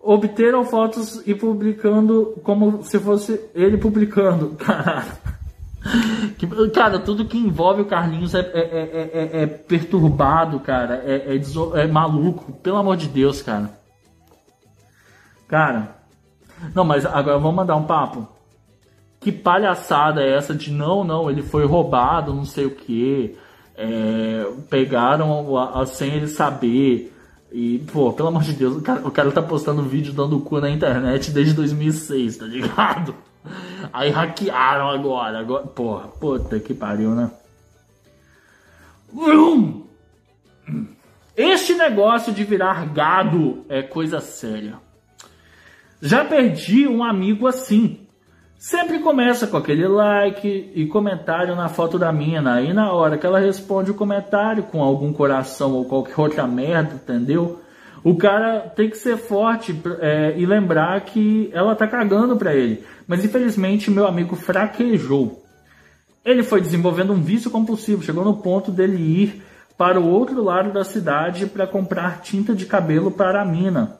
Obteram 0.00 0.64
fotos 0.64 1.22
e 1.26 1.34
publicando 1.34 2.34
como 2.42 2.82
se 2.82 2.98
fosse 2.98 3.40
ele 3.54 3.78
publicando. 3.78 4.56
Cara, 6.72 6.98
tudo 6.98 7.24
que 7.24 7.38
envolve 7.38 7.82
o 7.82 7.86
Carlinhos 7.86 8.34
é, 8.34 8.40
é, 8.40 9.10
é, 9.12 9.42
é 9.42 9.46
perturbado, 9.46 10.60
cara. 10.60 11.02
É, 11.04 11.36
é, 11.74 11.86
maluco. 11.88 12.52
Pelo 12.52 12.76
amor 12.76 12.96
de 12.96 13.08
Deus, 13.08 13.42
cara. 13.42 13.68
Cara. 15.48 15.96
Não, 16.72 16.84
mas 16.84 17.04
agora 17.04 17.36
vamos 17.38 17.56
mandar 17.56 17.74
um 17.74 17.82
papo 17.82 18.28
que 19.22 19.30
palhaçada 19.30 20.20
é 20.20 20.36
essa 20.36 20.52
de 20.52 20.72
não, 20.72 21.04
não, 21.04 21.30
ele 21.30 21.42
foi 21.42 21.64
roubado, 21.64 22.34
não 22.34 22.44
sei 22.44 22.66
o 22.66 22.74
que, 22.74 23.36
é, 23.76 24.44
pegaram 24.68 25.56
a, 25.56 25.80
a, 25.80 25.86
sem 25.86 26.12
ele 26.12 26.26
saber. 26.26 27.12
E, 27.52 27.78
pô, 27.92 28.12
pelo 28.12 28.28
amor 28.28 28.42
de 28.42 28.52
Deus, 28.52 28.76
o 28.76 28.82
cara, 28.82 29.06
o 29.06 29.10
cara 29.10 29.30
tá 29.30 29.42
postando 29.42 29.82
vídeo 29.82 30.12
dando 30.12 30.40
cu 30.40 30.60
na 30.60 30.70
internet 30.70 31.30
desde 31.30 31.54
2006, 31.54 32.38
tá 32.38 32.46
ligado? 32.46 33.14
Aí 33.92 34.10
hackearam 34.10 34.88
agora, 34.88 35.38
agora, 35.38 35.66
porra, 35.66 36.08
puta 36.08 36.58
que 36.58 36.74
pariu, 36.74 37.10
né? 37.10 37.30
Este 41.36 41.74
negócio 41.74 42.32
de 42.32 42.42
virar 42.44 42.86
gado 42.92 43.64
é 43.68 43.82
coisa 43.82 44.20
séria. 44.20 44.74
Já 46.00 46.24
perdi 46.24 46.88
um 46.88 47.04
amigo 47.04 47.46
assim 47.46 48.02
Sempre 48.62 49.00
começa 49.00 49.48
com 49.48 49.56
aquele 49.56 49.88
like 49.88 50.70
e 50.72 50.86
comentário 50.86 51.56
na 51.56 51.68
foto 51.68 51.98
da 51.98 52.12
mina. 52.12 52.54
Aí 52.54 52.72
na 52.72 52.92
hora 52.92 53.18
que 53.18 53.26
ela 53.26 53.40
responde 53.40 53.90
o 53.90 53.94
comentário 53.94 54.62
com 54.62 54.80
algum 54.80 55.12
coração 55.12 55.72
ou 55.72 55.84
qualquer 55.84 56.20
outra 56.20 56.46
merda, 56.46 56.94
entendeu? 56.94 57.60
O 58.04 58.14
cara 58.14 58.60
tem 58.60 58.88
que 58.88 58.96
ser 58.96 59.16
forte 59.16 59.76
é, 59.98 60.34
e 60.36 60.46
lembrar 60.46 61.00
que 61.00 61.50
ela 61.52 61.74
tá 61.74 61.88
cagando 61.88 62.36
pra 62.36 62.54
ele. 62.54 62.84
Mas 63.04 63.24
infelizmente 63.24 63.90
meu 63.90 64.06
amigo 64.06 64.36
fraquejou. 64.36 65.44
Ele 66.24 66.44
foi 66.44 66.60
desenvolvendo 66.60 67.12
um 67.12 67.20
vício 67.20 67.50
compulsivo, 67.50 68.04
chegou 68.04 68.24
no 68.24 68.36
ponto 68.36 68.70
dele 68.70 68.96
ir 68.96 69.42
para 69.76 69.98
o 69.98 70.08
outro 70.08 70.40
lado 70.40 70.72
da 70.72 70.84
cidade 70.84 71.46
para 71.46 71.66
comprar 71.66 72.20
tinta 72.20 72.54
de 72.54 72.64
cabelo 72.64 73.10
para 73.10 73.42
a 73.42 73.44
mina. 73.44 73.96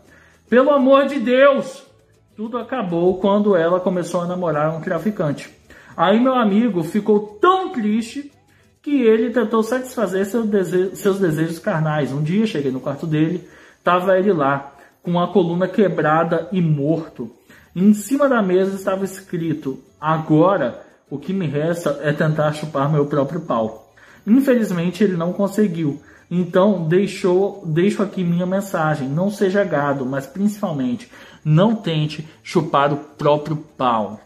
Pelo 0.49 0.71
amor 0.71 1.07
de 1.07 1.19
Deus! 1.19 1.91
Tudo 2.35 2.57
acabou 2.57 3.19
quando 3.19 3.55
ela 3.55 3.79
começou 3.79 4.23
a 4.23 4.27
namorar 4.27 4.75
um 4.75 4.81
traficante. 4.81 5.51
Aí 5.95 6.19
meu 6.19 6.35
amigo 6.35 6.83
ficou 6.83 7.39
tão 7.39 7.71
triste 7.73 8.33
que 8.81 9.03
ele 9.03 9.31
tentou 9.31 9.63
satisfazer 9.63 10.25
seu 10.25 10.49
seus 10.95 11.19
desejos 11.19 11.59
carnais. 11.59 12.11
Um 12.11 12.23
dia 12.23 12.47
cheguei 12.47 12.73
no 12.73 12.81
quarto 12.81 13.07
dele, 13.07 13.47
estava 13.77 14.19
ele 14.19 14.33
lá, 14.33 14.73
com 15.03 15.21
a 15.21 15.31
coluna 15.31 15.69
quebrada 15.69 16.49
e 16.51 16.63
morto. 16.63 17.31
Em 17.77 17.93
cima 17.93 18.27
da 18.31 18.41
mesa 18.41 18.77
estava 18.77 19.05
escrito: 19.05 19.79
Agora 20.01 20.83
o 21.11 21.19
que 21.19 21.35
me 21.35 21.47
resta 21.47 22.01
é 22.03 22.15
tentar 22.15 22.55
chupar 22.55 22.91
meu 22.91 23.05
próprio 23.05 23.43
pau. 23.43 23.93
Infelizmente 24.27 25.05
ele 25.05 25.19
não 25.19 25.35
conseguiu. 25.35 26.01
Então 26.35 26.89
deixou, 26.89 27.63
deixo 27.67 28.03
aqui 28.03 28.25
minha 28.25 28.47
mensagem: 28.47 29.07
não 29.07 29.31
seja 29.31 29.63
gado, 29.63 30.07
mas 30.07 30.27
principalmente 30.27 31.13
não 31.45 31.77
tente 31.77 32.27
chupar 32.43 32.91
o 32.91 32.97
próprio 32.97 33.55
pau. 33.55 34.19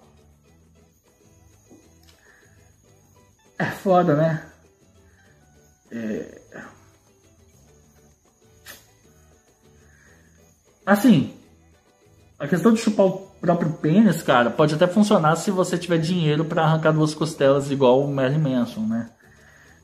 É 3.58 3.64
foda, 3.64 4.14
né? 4.14 4.46
É... 5.90 6.40
Assim, 10.86 11.34
a 12.38 12.46
questão 12.46 12.72
de 12.72 12.80
chupar 12.80 13.06
o 13.06 13.18
próprio 13.40 13.72
pênis, 13.72 14.22
cara, 14.22 14.48
pode 14.48 14.76
até 14.76 14.86
funcionar 14.86 15.34
se 15.34 15.50
você 15.50 15.76
tiver 15.76 15.98
dinheiro 15.98 16.44
para 16.44 16.62
arrancar 16.62 16.92
duas 16.92 17.14
costelas 17.14 17.72
igual 17.72 18.00
o 18.00 18.08
Merlin 18.08 18.38
Manson, 18.38 18.86
né? 18.86 19.10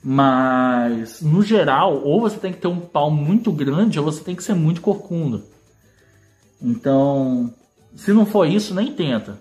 Mas, 0.03 1.21
no 1.21 1.43
geral, 1.43 2.03
ou 2.05 2.21
você 2.21 2.37
tem 2.37 2.53
que 2.53 2.59
ter 2.59 2.69
um 2.69 2.81
pau 2.81 3.11
muito 3.11 3.53
grande 3.53 3.99
ou 3.99 4.05
você 4.05 4.23
tem 4.23 4.35
que 4.35 4.43
ser 4.43 4.55
muito 4.55 4.81
corcunda. 4.81 5.43
Então, 6.61 7.53
se 7.95 8.13
não 8.13 8.27
for 8.27 8.47
isso, 8.47 8.75
nem 8.75 8.93
tenta. 8.93 9.39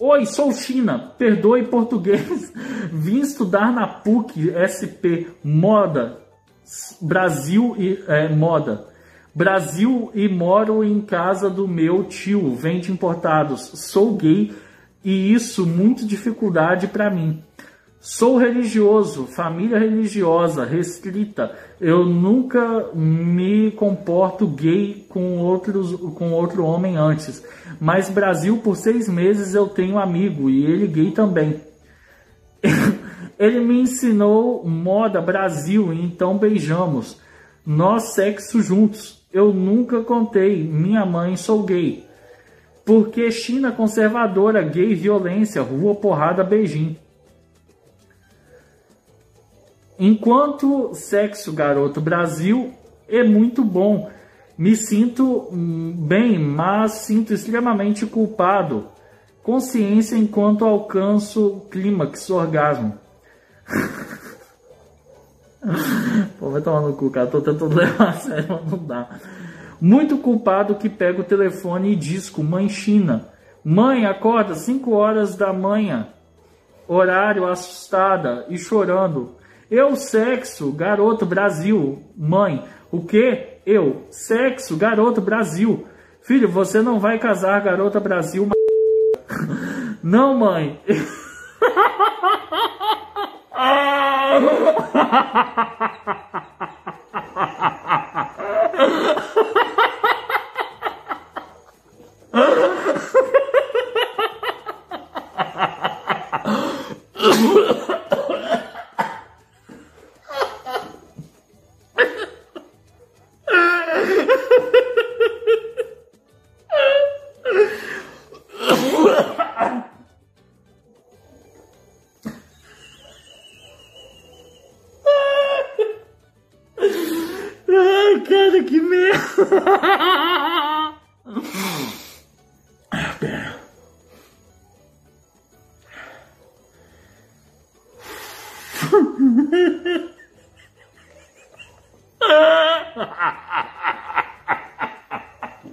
Oi, 0.00 0.24
sou 0.26 0.52
China. 0.52 1.12
Perdoe 1.18 1.64
português. 1.64 2.52
Vim 2.92 3.20
estudar 3.20 3.72
na 3.72 3.86
PUC 3.86 4.52
SP 4.54 5.26
Moda 5.42 6.18
Brasil 7.00 7.74
e 7.78 8.04
é, 8.06 8.28
Moda. 8.28 8.86
Brasil 9.34 10.10
e 10.14 10.28
moro 10.28 10.82
em 10.84 11.00
casa 11.00 11.48
do 11.48 11.66
meu 11.68 12.04
tio, 12.04 12.54
vende 12.54 12.90
importados. 12.90 13.70
Sou 13.74 14.16
gay 14.16 14.52
e 15.04 15.32
isso 15.32 15.66
muito 15.66 16.06
dificuldade 16.06 16.88
para 16.88 17.10
mim. 17.10 17.42
Sou 18.00 18.38
religioso, 18.38 19.26
família 19.26 19.76
religiosa, 19.78 20.64
restrita. 20.64 21.52
Eu 21.80 22.06
nunca 22.06 22.90
me 22.94 23.72
comporto 23.72 24.46
gay 24.46 25.04
com, 25.08 25.38
outros, 25.38 25.92
com 26.14 26.30
outro 26.32 26.64
homem 26.64 26.96
antes. 26.96 27.44
Mas 27.80 28.08
Brasil, 28.08 28.58
por 28.58 28.76
seis 28.76 29.08
meses 29.08 29.54
eu 29.54 29.66
tenho 29.66 29.98
amigo 29.98 30.48
e 30.48 30.64
ele 30.64 30.86
gay 30.86 31.10
também. 31.10 31.60
ele 33.36 33.60
me 33.60 33.80
ensinou 33.80 34.64
moda 34.64 35.20
Brasil, 35.20 35.92
então 35.92 36.38
beijamos. 36.38 37.20
Nós 37.66 38.14
sexo 38.14 38.62
juntos. 38.62 39.26
Eu 39.32 39.52
nunca 39.52 40.02
contei, 40.02 40.62
minha 40.62 41.04
mãe 41.04 41.36
sou 41.36 41.64
gay. 41.64 42.07
Porque 42.88 43.30
China 43.30 43.70
conservadora, 43.70 44.62
gay, 44.62 44.94
violência, 44.94 45.60
rua, 45.60 45.94
porrada, 45.94 46.42
beijinho. 46.42 46.96
Enquanto 49.98 50.94
sexo, 50.94 51.52
garoto, 51.52 52.00
Brasil 52.00 52.72
é 53.06 53.22
muito 53.22 53.62
bom. 53.62 54.10
Me 54.56 54.74
sinto 54.74 55.50
hum, 55.52 55.94
bem, 55.98 56.38
mas 56.38 56.92
sinto 56.92 57.34
extremamente 57.34 58.06
culpado. 58.06 58.86
Consciência 59.42 60.16
enquanto 60.16 60.64
alcanço 60.64 61.66
clímax, 61.70 62.30
orgasmo. 62.30 62.98
Pô, 66.40 66.48
vai 66.48 66.62
tomar 66.62 66.80
no 66.80 66.94
cu, 66.94 67.10
cara. 67.10 67.26
Tô 67.26 67.42
tentando 67.42 67.68
levar 67.76 68.08
a 68.08 68.12
sério, 68.14 68.46
mas 68.48 68.72
não 68.72 68.78
dá. 68.78 69.10
Muito 69.80 70.18
culpado 70.18 70.74
que 70.74 70.88
pega 70.88 71.20
o 71.20 71.24
telefone 71.24 71.92
e 71.92 71.96
disco, 71.96 72.42
mãe 72.42 72.68
China. 72.68 73.28
Mãe, 73.64 74.06
acorda, 74.06 74.54
5 74.54 74.92
horas 74.92 75.36
da 75.36 75.52
manhã. 75.52 76.08
Horário 76.86 77.46
assustada 77.46 78.46
e 78.48 78.58
chorando. 78.58 79.36
Eu, 79.70 79.94
sexo, 79.94 80.72
garoto, 80.72 81.26
Brasil. 81.26 82.02
Mãe, 82.16 82.64
o 82.90 83.04
que? 83.04 83.58
Eu, 83.66 84.06
sexo, 84.10 84.76
garoto, 84.76 85.20
Brasil. 85.20 85.86
Filho, 86.22 86.48
você 86.48 86.80
não 86.80 86.98
vai 86.98 87.18
casar, 87.18 87.62
garota, 87.62 88.00
Brasil. 88.00 88.48
Não, 90.02 90.38
mãe. 90.38 90.80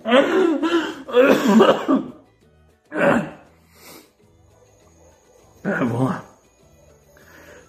vamos 5.63 6.01
lá. 6.01 6.25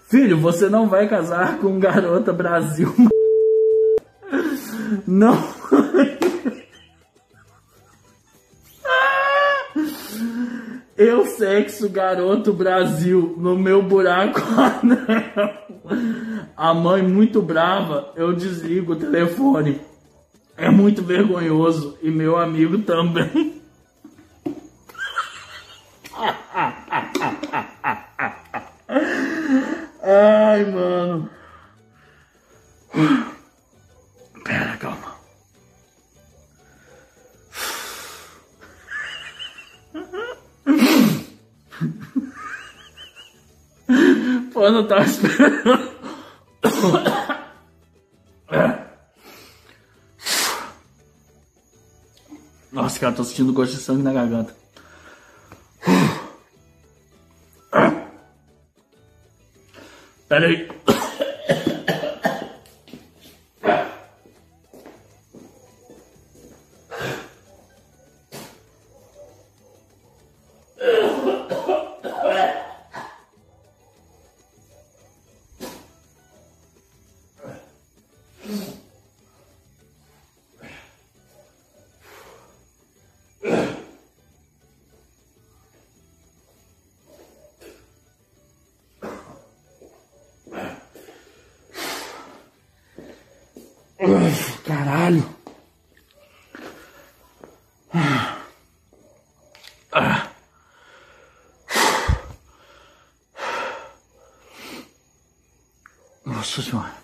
Filho, 0.09 0.38
você 0.38 0.68
não 0.68 0.88
vai 0.88 1.09
casar 1.09 1.59
com 1.59 1.81
garota 1.81 2.33
Brasil. 2.33 2.94
Não. 5.07 5.37
Eu 10.96 11.27
sexo 11.27 11.90
garoto 11.90 12.55
Brasil 12.55 13.35
no 13.37 13.59
meu 13.59 13.83
buraco 13.83 14.40
A 16.57 16.72
mãe 16.72 17.03
muito 17.03 17.42
brava, 17.42 18.14
eu 18.16 18.33
desligo 18.33 18.94
o 18.94 18.96
telefone. 18.96 19.79
É 20.57 20.71
muito 20.71 21.03
vergonhoso 21.03 21.99
e 22.03 22.11
meu 22.11 22.38
amigo 22.38 22.79
também. 22.79 23.62
Ai, 30.03 30.64
mano. 30.71 31.29
Pera, 34.45 34.77
calma. 34.79 35.16
Pô, 44.53 44.71
não 44.71 44.87
tava 44.87 45.03
esperando. 45.03 45.95
Nossa, 52.96 53.00
cara, 53.00 53.14
tô 53.14 53.24
sentindo 53.24 53.52
gosto 53.52 53.72
de 53.72 53.78
sangue 53.82 54.02
na 54.02 54.12
garganta. 54.12 54.56
Pera 60.28 60.46
aí. 60.46 60.65
Nossa 106.57 106.71
senhora. 106.71 106.95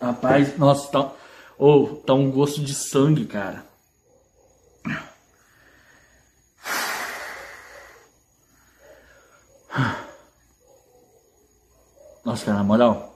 Rapaz, 0.00 0.58
nossa, 0.58 0.90
tá. 0.90 1.12
Oh, 1.56 1.86
tá 2.04 2.12
um 2.12 2.28
gosto 2.28 2.60
de 2.60 2.74
sangue, 2.74 3.24
cara. 3.24 3.64
Nossa, 12.24 12.46
cara, 12.46 12.58
na 12.58 12.64
moral. 12.64 13.14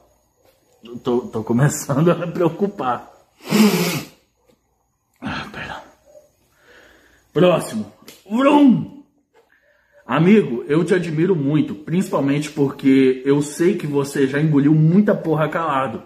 Tô, 1.02 1.22
tô 1.22 1.42
começando 1.42 2.10
a 2.12 2.14
me 2.14 2.30
preocupar. 2.30 3.10
Ah, 5.20 5.48
perdão. 5.50 5.82
Próximo. 7.32 7.92
Vrum! 8.30 8.97
Amigo, 10.08 10.64
eu 10.66 10.82
te 10.86 10.94
admiro 10.94 11.36
muito, 11.36 11.74
principalmente 11.74 12.50
porque 12.50 13.20
eu 13.26 13.42
sei 13.42 13.76
que 13.76 13.86
você 13.86 14.26
já 14.26 14.40
engoliu 14.40 14.74
muita 14.74 15.14
porra 15.14 15.50
calado. 15.50 16.02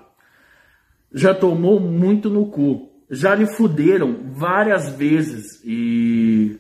Já 1.15 1.33
tomou 1.33 1.79
muito 1.79 2.29
no 2.29 2.47
cu. 2.47 2.91
Já 3.09 3.33
lhe 3.33 3.47
fuderam 3.47 4.17
várias 4.33 4.89
vezes 4.89 5.63
e 5.65 6.59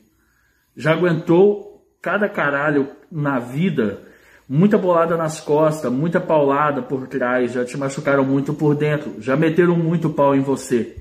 já 0.76 0.92
aguentou 0.92 1.84
cada 2.00 2.28
caralho 2.28 2.90
na 3.10 3.40
vida 3.40 4.02
muita 4.48 4.78
bolada 4.78 5.16
nas 5.16 5.40
costas, 5.40 5.90
muita 5.90 6.20
paulada 6.20 6.80
por 6.80 7.08
trás, 7.08 7.54
já 7.54 7.64
te 7.64 7.76
machucaram 7.76 8.24
muito 8.24 8.54
por 8.54 8.76
dentro, 8.76 9.20
já 9.20 9.36
meteram 9.36 9.76
muito 9.76 10.10
pau 10.10 10.36
em 10.36 10.42
você. 10.42 10.94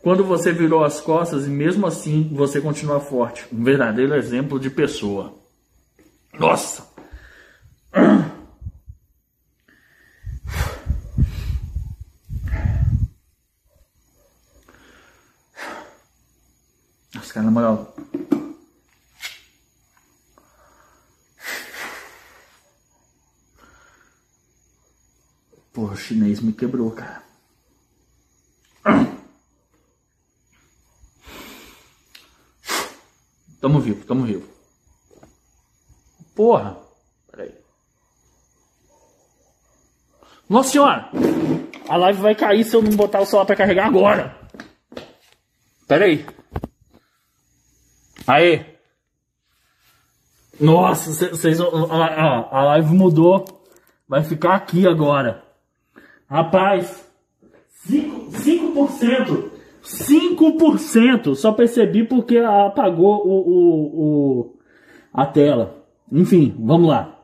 Quando 0.00 0.24
você 0.24 0.52
virou 0.52 0.84
as 0.84 1.02
costas 1.02 1.46
e 1.46 1.50
mesmo 1.50 1.86
assim 1.86 2.30
você 2.32 2.62
continua 2.62 2.98
forte. 2.98 3.44
Um 3.52 3.62
verdadeiro 3.62 4.14
exemplo 4.14 4.58
de 4.58 4.70
pessoa. 4.70 5.41
Nossa! 6.38 6.86
Nossa, 17.14 17.32
cara, 17.34 17.44
na 17.46 17.50
moral, 17.50 17.94
Porra, 25.72 25.94
o 25.94 25.96
chinês 25.96 26.40
me 26.40 26.52
quebrou, 26.52 26.90
cara. 26.90 27.22
Tamo 33.60 33.80
vivo, 33.80 34.04
tamo 34.04 34.24
vivo. 34.26 34.51
Porra. 36.34 36.78
Peraí. 37.30 37.52
Nossa 40.48 40.70
senhora! 40.70 41.10
A 41.88 41.96
live 41.96 42.20
vai 42.20 42.34
cair 42.34 42.64
se 42.64 42.74
eu 42.74 42.82
não 42.82 42.92
botar 42.96 43.20
o 43.20 43.26
celular 43.26 43.46
pra 43.46 43.56
carregar 43.56 43.86
agora. 43.86 44.36
Peraí. 45.86 46.24
Aê. 48.26 48.64
Nossa, 50.60 51.28
vocês. 51.28 51.60
A 51.60 52.62
live 52.64 52.94
mudou. 52.94 53.44
Vai 54.08 54.22
ficar 54.22 54.54
aqui 54.54 54.86
agora. 54.86 55.42
Rapaz, 56.28 57.04
5%. 57.88 59.50
5%. 59.82 61.34
Só 61.34 61.52
percebi 61.52 62.04
porque 62.04 62.38
apagou 62.38 63.26
o, 63.26 63.40
o, 63.40 64.00
o, 64.02 64.58
a 65.12 65.26
tela. 65.26 65.81
Enfim, 66.12 66.54
vamos 66.58 66.88
lá. 66.88 67.18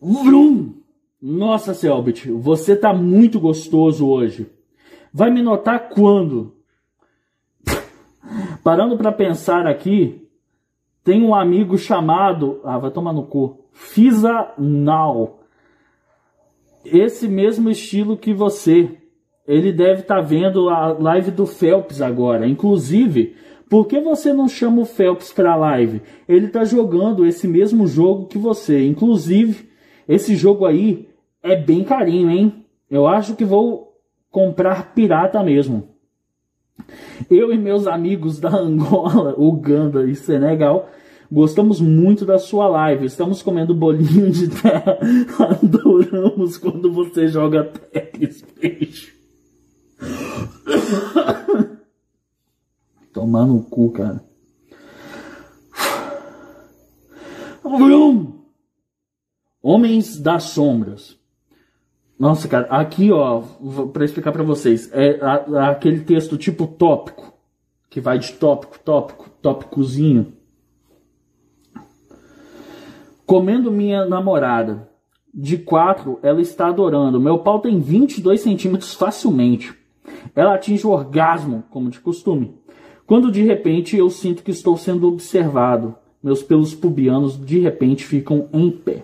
Vrum! 0.00 0.74
Nossa, 1.20 1.74
Selbit, 1.74 2.30
você 2.30 2.74
tá 2.74 2.94
muito 2.94 3.38
gostoso 3.40 4.08
hoje. 4.08 4.50
Vai 5.12 5.30
me 5.30 5.42
notar 5.42 5.90
quando? 5.90 6.54
Parando 8.64 8.96
para 8.96 9.12
pensar 9.12 9.66
aqui, 9.66 10.26
tem 11.04 11.22
um 11.22 11.34
amigo 11.34 11.76
chamado. 11.76 12.60
Ah, 12.64 12.78
vai 12.78 12.90
tomar 12.90 13.12
no 13.12 13.24
cu. 13.24 13.66
Fisa 13.72 14.54
Now 14.56 15.40
esse 16.84 17.28
mesmo 17.28 17.70
estilo 17.70 18.16
que 18.16 18.32
você. 18.32 18.96
Ele 19.46 19.72
deve 19.72 20.02
estar 20.02 20.16
tá 20.16 20.20
vendo 20.20 20.68
a 20.68 20.92
live 20.92 21.30
do 21.30 21.46
Phelps 21.46 22.00
agora. 22.00 22.46
Inclusive, 22.46 23.36
por 23.70 23.86
que 23.86 23.98
você 24.00 24.34
não 24.34 24.46
chama 24.46 24.82
o 24.82 24.84
Phelps 24.84 25.32
para 25.32 25.52
a 25.52 25.56
live? 25.56 26.02
Ele 26.28 26.46
está 26.46 26.64
jogando 26.64 27.24
esse 27.24 27.48
mesmo 27.48 27.86
jogo 27.86 28.26
que 28.26 28.36
você. 28.36 28.84
Inclusive, 28.84 29.70
esse 30.06 30.36
jogo 30.36 30.66
aí 30.66 31.08
é 31.42 31.56
bem 31.56 31.82
carinho, 31.82 32.30
hein? 32.30 32.66
Eu 32.90 33.06
acho 33.06 33.34
que 33.34 33.44
vou 33.44 33.96
comprar 34.30 34.92
pirata 34.92 35.42
mesmo. 35.42 35.88
Eu 37.30 37.50
e 37.52 37.56
meus 37.56 37.86
amigos 37.86 38.38
da 38.38 38.50
Angola, 38.58 39.34
Uganda 39.38 40.04
e 40.04 40.14
Senegal 40.14 40.90
Gostamos 41.32 41.80
muito 41.80 42.24
da 42.24 42.40
sua 42.40 42.66
live. 42.66 43.06
Estamos 43.06 43.40
comendo 43.40 43.72
bolinho 43.72 44.32
de 44.32 44.48
terra. 44.48 44.98
Adoramos 45.62 46.58
quando 46.58 46.92
você 46.92 47.28
joga 47.28 47.62
Tetris. 47.62 48.44
Beijo. 48.60 49.12
Tomar 53.20 53.44
no 53.44 53.62
cu, 53.62 53.90
cara. 53.90 54.24
Homens 59.62 60.18
das 60.18 60.44
Sombras. 60.44 61.18
Nossa, 62.18 62.48
cara, 62.48 62.66
aqui, 62.70 63.12
ó, 63.12 63.42
para 63.92 64.06
explicar 64.06 64.32
para 64.32 64.42
vocês, 64.42 64.90
é 64.94 65.20
aquele 65.68 66.00
texto 66.00 66.38
tipo 66.38 66.66
tópico, 66.66 67.34
que 67.90 68.00
vai 68.00 68.18
de 68.18 68.32
tópico, 68.32 68.78
tópico, 68.78 69.28
tópicozinho. 69.42 70.32
Comendo 73.26 73.70
minha 73.70 74.06
namorada. 74.06 74.88
De 75.32 75.58
quatro, 75.58 76.18
ela 76.22 76.40
está 76.40 76.68
adorando. 76.68 77.20
Meu 77.20 77.40
pau 77.40 77.60
tem 77.60 77.78
22 77.78 78.40
centímetros 78.40 78.94
facilmente. 78.94 79.78
Ela 80.34 80.54
atinge 80.54 80.86
o 80.86 80.90
orgasmo, 80.90 81.64
como 81.68 81.90
de 81.90 82.00
costume. 82.00 82.58
Quando 83.10 83.28
de 83.32 83.42
repente 83.42 83.96
eu 83.96 84.08
sinto 84.08 84.44
que 84.44 84.52
estou 84.52 84.76
sendo 84.76 85.08
observado. 85.08 85.96
Meus 86.22 86.44
pelos 86.44 86.76
pubianos 86.76 87.44
de 87.44 87.58
repente 87.58 88.04
ficam 88.04 88.46
em 88.52 88.70
pé. 88.70 89.02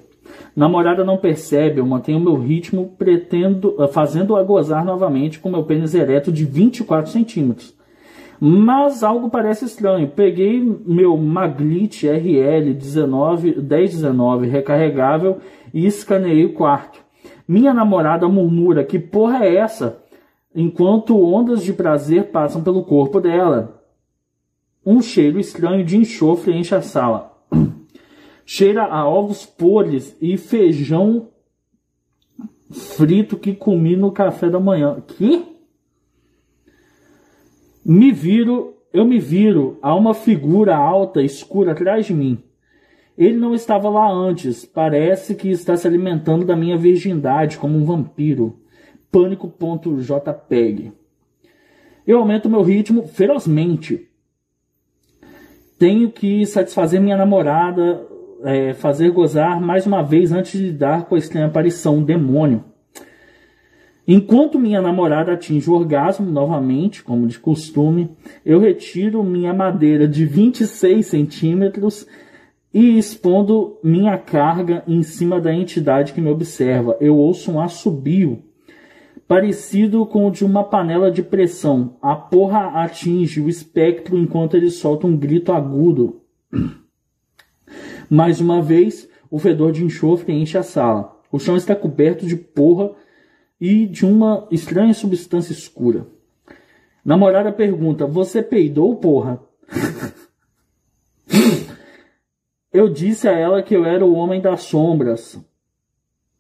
Namorada 0.55 1.03
não 1.03 1.17
percebe, 1.17 1.81
eu 1.81 1.87
mantenho 1.87 2.21
meu 2.21 2.37
ritmo, 2.37 2.95
pretendo, 2.97 3.75
fazendo-a 3.91 4.45
gozar 4.45 4.85
novamente 4.85 5.41
com 5.41 5.51
meu 5.51 5.65
pênis 5.65 5.93
ereto 5.93 6.31
de 6.31 6.45
24 6.45 7.11
centímetros. 7.11 7.75
Mas 8.39 9.03
algo 9.03 9.29
parece 9.29 9.65
estranho. 9.65 10.07
Peguei 10.07 10.63
meu 10.87 11.17
Maglit 11.17 12.07
RL 12.07 12.75
19, 12.75 13.57
1019 13.61 14.47
recarregável 14.47 15.39
e 15.75 15.85
escaneei 15.85 16.45
o 16.45 16.53
quarto. 16.53 17.01
Minha 17.49 17.75
namorada 17.75 18.29
murmura: 18.29 18.85
Que 18.85 19.01
porra 19.01 19.45
é 19.45 19.57
essa? 19.57 20.01
Enquanto 20.55 21.21
ondas 21.21 21.65
de 21.65 21.73
prazer 21.73 22.27
passam 22.27 22.63
pelo 22.63 22.85
corpo 22.85 23.21
dela. 23.21 23.76
Um 24.87 25.03
cheiro 25.03 25.41
estranho 25.41 25.85
de 25.85 25.97
enxofre 25.97 26.55
enche 26.55 26.75
a 26.75 26.81
sala. 26.81 27.37
Cheira 28.47 28.85
a 28.85 29.05
ovos 29.05 29.45
podres 29.45 30.17
e 30.23 30.37
feijão 30.37 31.29
frito 32.71 33.37
que 33.37 33.53
comi 33.53 33.97
no 33.97 34.13
café 34.13 34.49
da 34.49 34.61
manhã. 34.61 35.03
Que? 35.05 35.45
Me 37.85 38.13
viro 38.13 38.77
eu 38.97 39.05
me 39.05 39.19
viro 39.19 39.79
a 39.83 39.95
uma 39.95 40.15
figura 40.15 40.75
alta, 40.75 41.21
escura 41.21 41.73
atrás 41.73 42.07
de 42.07 42.15
mim. 42.15 42.43
Ele 43.19 43.37
não 43.37 43.55
estava 43.55 43.91
lá 43.91 44.11
antes, 44.11 44.65
parece 44.65 45.35
que 45.35 45.51
está 45.51 45.77
se 45.77 45.87
alimentando 45.87 46.47
da 46.47 46.57
minha 46.57 46.79
virgindade 46.79 47.59
como 47.59 47.77
um 47.77 47.85
vampiro. 47.85 48.59
Pânico.jpg. 49.13 50.93
Eu 52.07 52.19
aumento 52.19 52.49
meu 52.49 52.63
ritmo 52.63 53.07
ferozmente. 53.07 54.06
Tenho 55.79 56.11
que 56.11 56.47
satisfazer 56.47 57.01
minha 57.01 57.17
namorada, 57.17 58.07
é, 58.45 58.73
fazer 58.73 59.11
gozar 59.11 59.61
mais 59.61 59.87
uma 59.87 60.03
vez 60.03 60.33
antes 60.33 60.59
de 60.59 60.73
dar 60.73 61.05
com 61.05 61.15
a 61.15 61.19
estranha 61.19 61.47
aparição, 61.47 61.97
um 61.97 62.05
demônio. 62.05 62.65
Enquanto 64.09 64.59
minha 64.59 64.81
namorada 64.81 65.33
atinge 65.33 65.69
o 65.69 65.75
orgasmo 65.75 66.31
novamente, 66.31 67.03
como 67.03 67.27
de 67.27 67.39
costume, 67.39 68.09
eu 68.45 68.61
retiro 68.61 69.23
minha 69.25 69.53
madeira 69.53 70.07
de 70.07 70.25
26 70.25 71.05
centímetros 71.05 72.07
e 72.73 72.97
expondo 72.97 73.79
minha 73.83 74.17
carga 74.17 74.85
em 74.87 75.03
cima 75.03 75.41
da 75.41 75.53
entidade 75.53 76.13
que 76.13 76.21
me 76.21 76.31
observa. 76.31 76.97
Eu 77.01 77.17
ouço 77.17 77.51
um 77.51 77.61
assobio 77.61 78.43
parecido 79.27 80.07
com 80.07 80.27
o 80.27 80.31
de 80.31 80.45
uma 80.45 80.63
panela 80.63 81.11
de 81.11 81.23
pressão. 81.23 81.97
A 82.01 82.15
porra 82.15 82.83
atinge 82.83 83.41
o 83.41 83.49
espectro 83.49 84.17
enquanto 84.17 84.57
ele 84.57 84.71
solta 84.71 85.07
um 85.07 85.17
grito 85.17 85.53
agudo. 85.53 86.23
Mais 88.09 88.41
uma 88.41 88.63
vez, 88.63 89.09
o 89.31 89.39
fedor 89.39 89.73
de 89.73 89.85
enxofre 89.85 90.33
enche 90.33 90.57
a 90.57 90.63
sala. 90.63 91.17
O 91.31 91.39
chão 91.39 91.57
está 91.57 91.75
coberto 91.75 92.25
de 92.25 92.37
porra 92.37 92.93
e 93.61 93.87
de 93.87 94.07
uma 94.07 94.47
estranha 94.51 94.95
substância 94.95 95.53
escura. 95.53 96.07
Namorada 97.05 97.51
pergunta: 97.53 98.07
Você 98.07 98.43
peidou, 98.43 98.95
porra? 98.97 99.41
eu 102.73 102.89
disse 102.89 103.29
a 103.29 103.33
ela 103.33 103.63
que 103.63 103.75
eu 103.75 103.85
era 103.85 104.05
o 104.05 104.15
homem 104.15 104.41
das 104.41 104.63
sombras. 104.63 105.41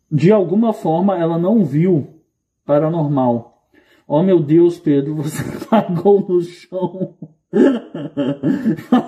De 0.09 0.30
alguma 0.30 0.72
forma 0.72 1.18
ela 1.18 1.37
não 1.37 1.64
viu 1.64 2.16
paranormal. 2.67 3.62
Oh 4.07 4.23
meu 4.23 4.41
Deus, 4.41 4.79
Pedro, 4.79 5.14
você 5.14 5.43
cagou 5.71 6.21
no 6.29 6.43
chão. 6.43 7.14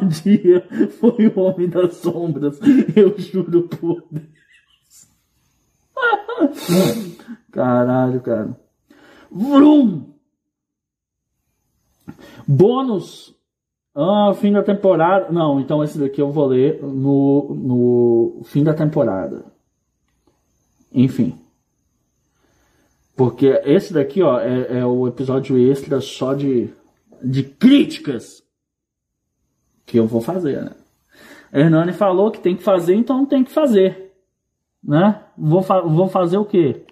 Um 0.01 0.09
dia 0.09 0.67
foi 1.01 1.27
o 1.27 1.41
homem 1.41 1.69
das 1.69 1.97
sombras, 1.97 2.59
eu 2.97 3.19
juro 3.19 3.69
por 3.69 4.03
Deus. 4.11 4.39
Caralho, 7.51 8.21
cara. 8.21 8.59
Vrum! 9.31 10.15
Bônus. 12.47 13.35
Ah, 13.95 14.33
fim 14.35 14.53
da 14.53 14.63
temporada. 14.63 15.31
Não, 15.31 15.61
então 15.61 15.83
esse 15.83 15.99
daqui 15.99 16.23
eu 16.23 16.31
vou 16.31 16.47
ler 16.47 16.83
no, 16.83 17.55
no 17.55 18.43
fim 18.45 18.63
da 18.63 18.73
temporada. 18.73 19.45
Enfim. 20.93 21.37
Porque 23.19 23.61
esse 23.65 23.93
daqui, 23.93 24.23
ó, 24.23 24.39
é, 24.39 24.79
é 24.79 24.87
o 24.87 25.09
episódio 25.09 25.59
extra 25.59 26.01
só 26.01 26.35
de, 26.35 26.73
de 27.21 27.43
críticas 27.43 28.45
que 29.85 29.99
eu 29.99 30.07
vou 30.07 30.21
fazer, 30.21 30.63
né? 30.63 30.71
Hernani 31.53 31.93
falou 31.93 32.31
que 32.31 32.39
tem 32.39 32.55
que 32.55 32.63
fazer, 32.63 32.95
então 32.95 33.27
tem 33.27 33.43
que 33.43 33.51
fazer. 33.51 34.15
Né? 34.81 35.21
Vou, 35.37 35.63
fa 35.63 35.81
vou 35.81 36.09
fazer 36.09 36.39
o 36.39 36.45
quê? 36.45 36.87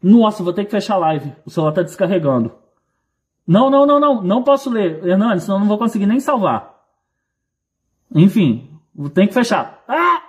Nossa, 0.00 0.44
vou 0.44 0.52
ter 0.52 0.64
que 0.64 0.70
fechar 0.70 0.94
a 0.94 0.98
live. 0.98 1.32
O 1.44 1.50
celular 1.50 1.72
tá 1.72 1.82
descarregando. 1.82 2.52
Não, 3.44 3.68
não, 3.68 3.84
não, 3.84 3.98
não. 3.98 4.22
Não 4.22 4.44
posso 4.44 4.70
ler, 4.70 5.04
Hernani, 5.04 5.40
senão 5.40 5.58
não 5.58 5.66
vou 5.66 5.76
conseguir 5.78 6.06
nem 6.06 6.20
salvar. 6.20 6.84
Enfim, 8.14 8.78
tem 9.12 9.26
que 9.26 9.34
fechar. 9.34 9.82
Ah! 9.88 10.22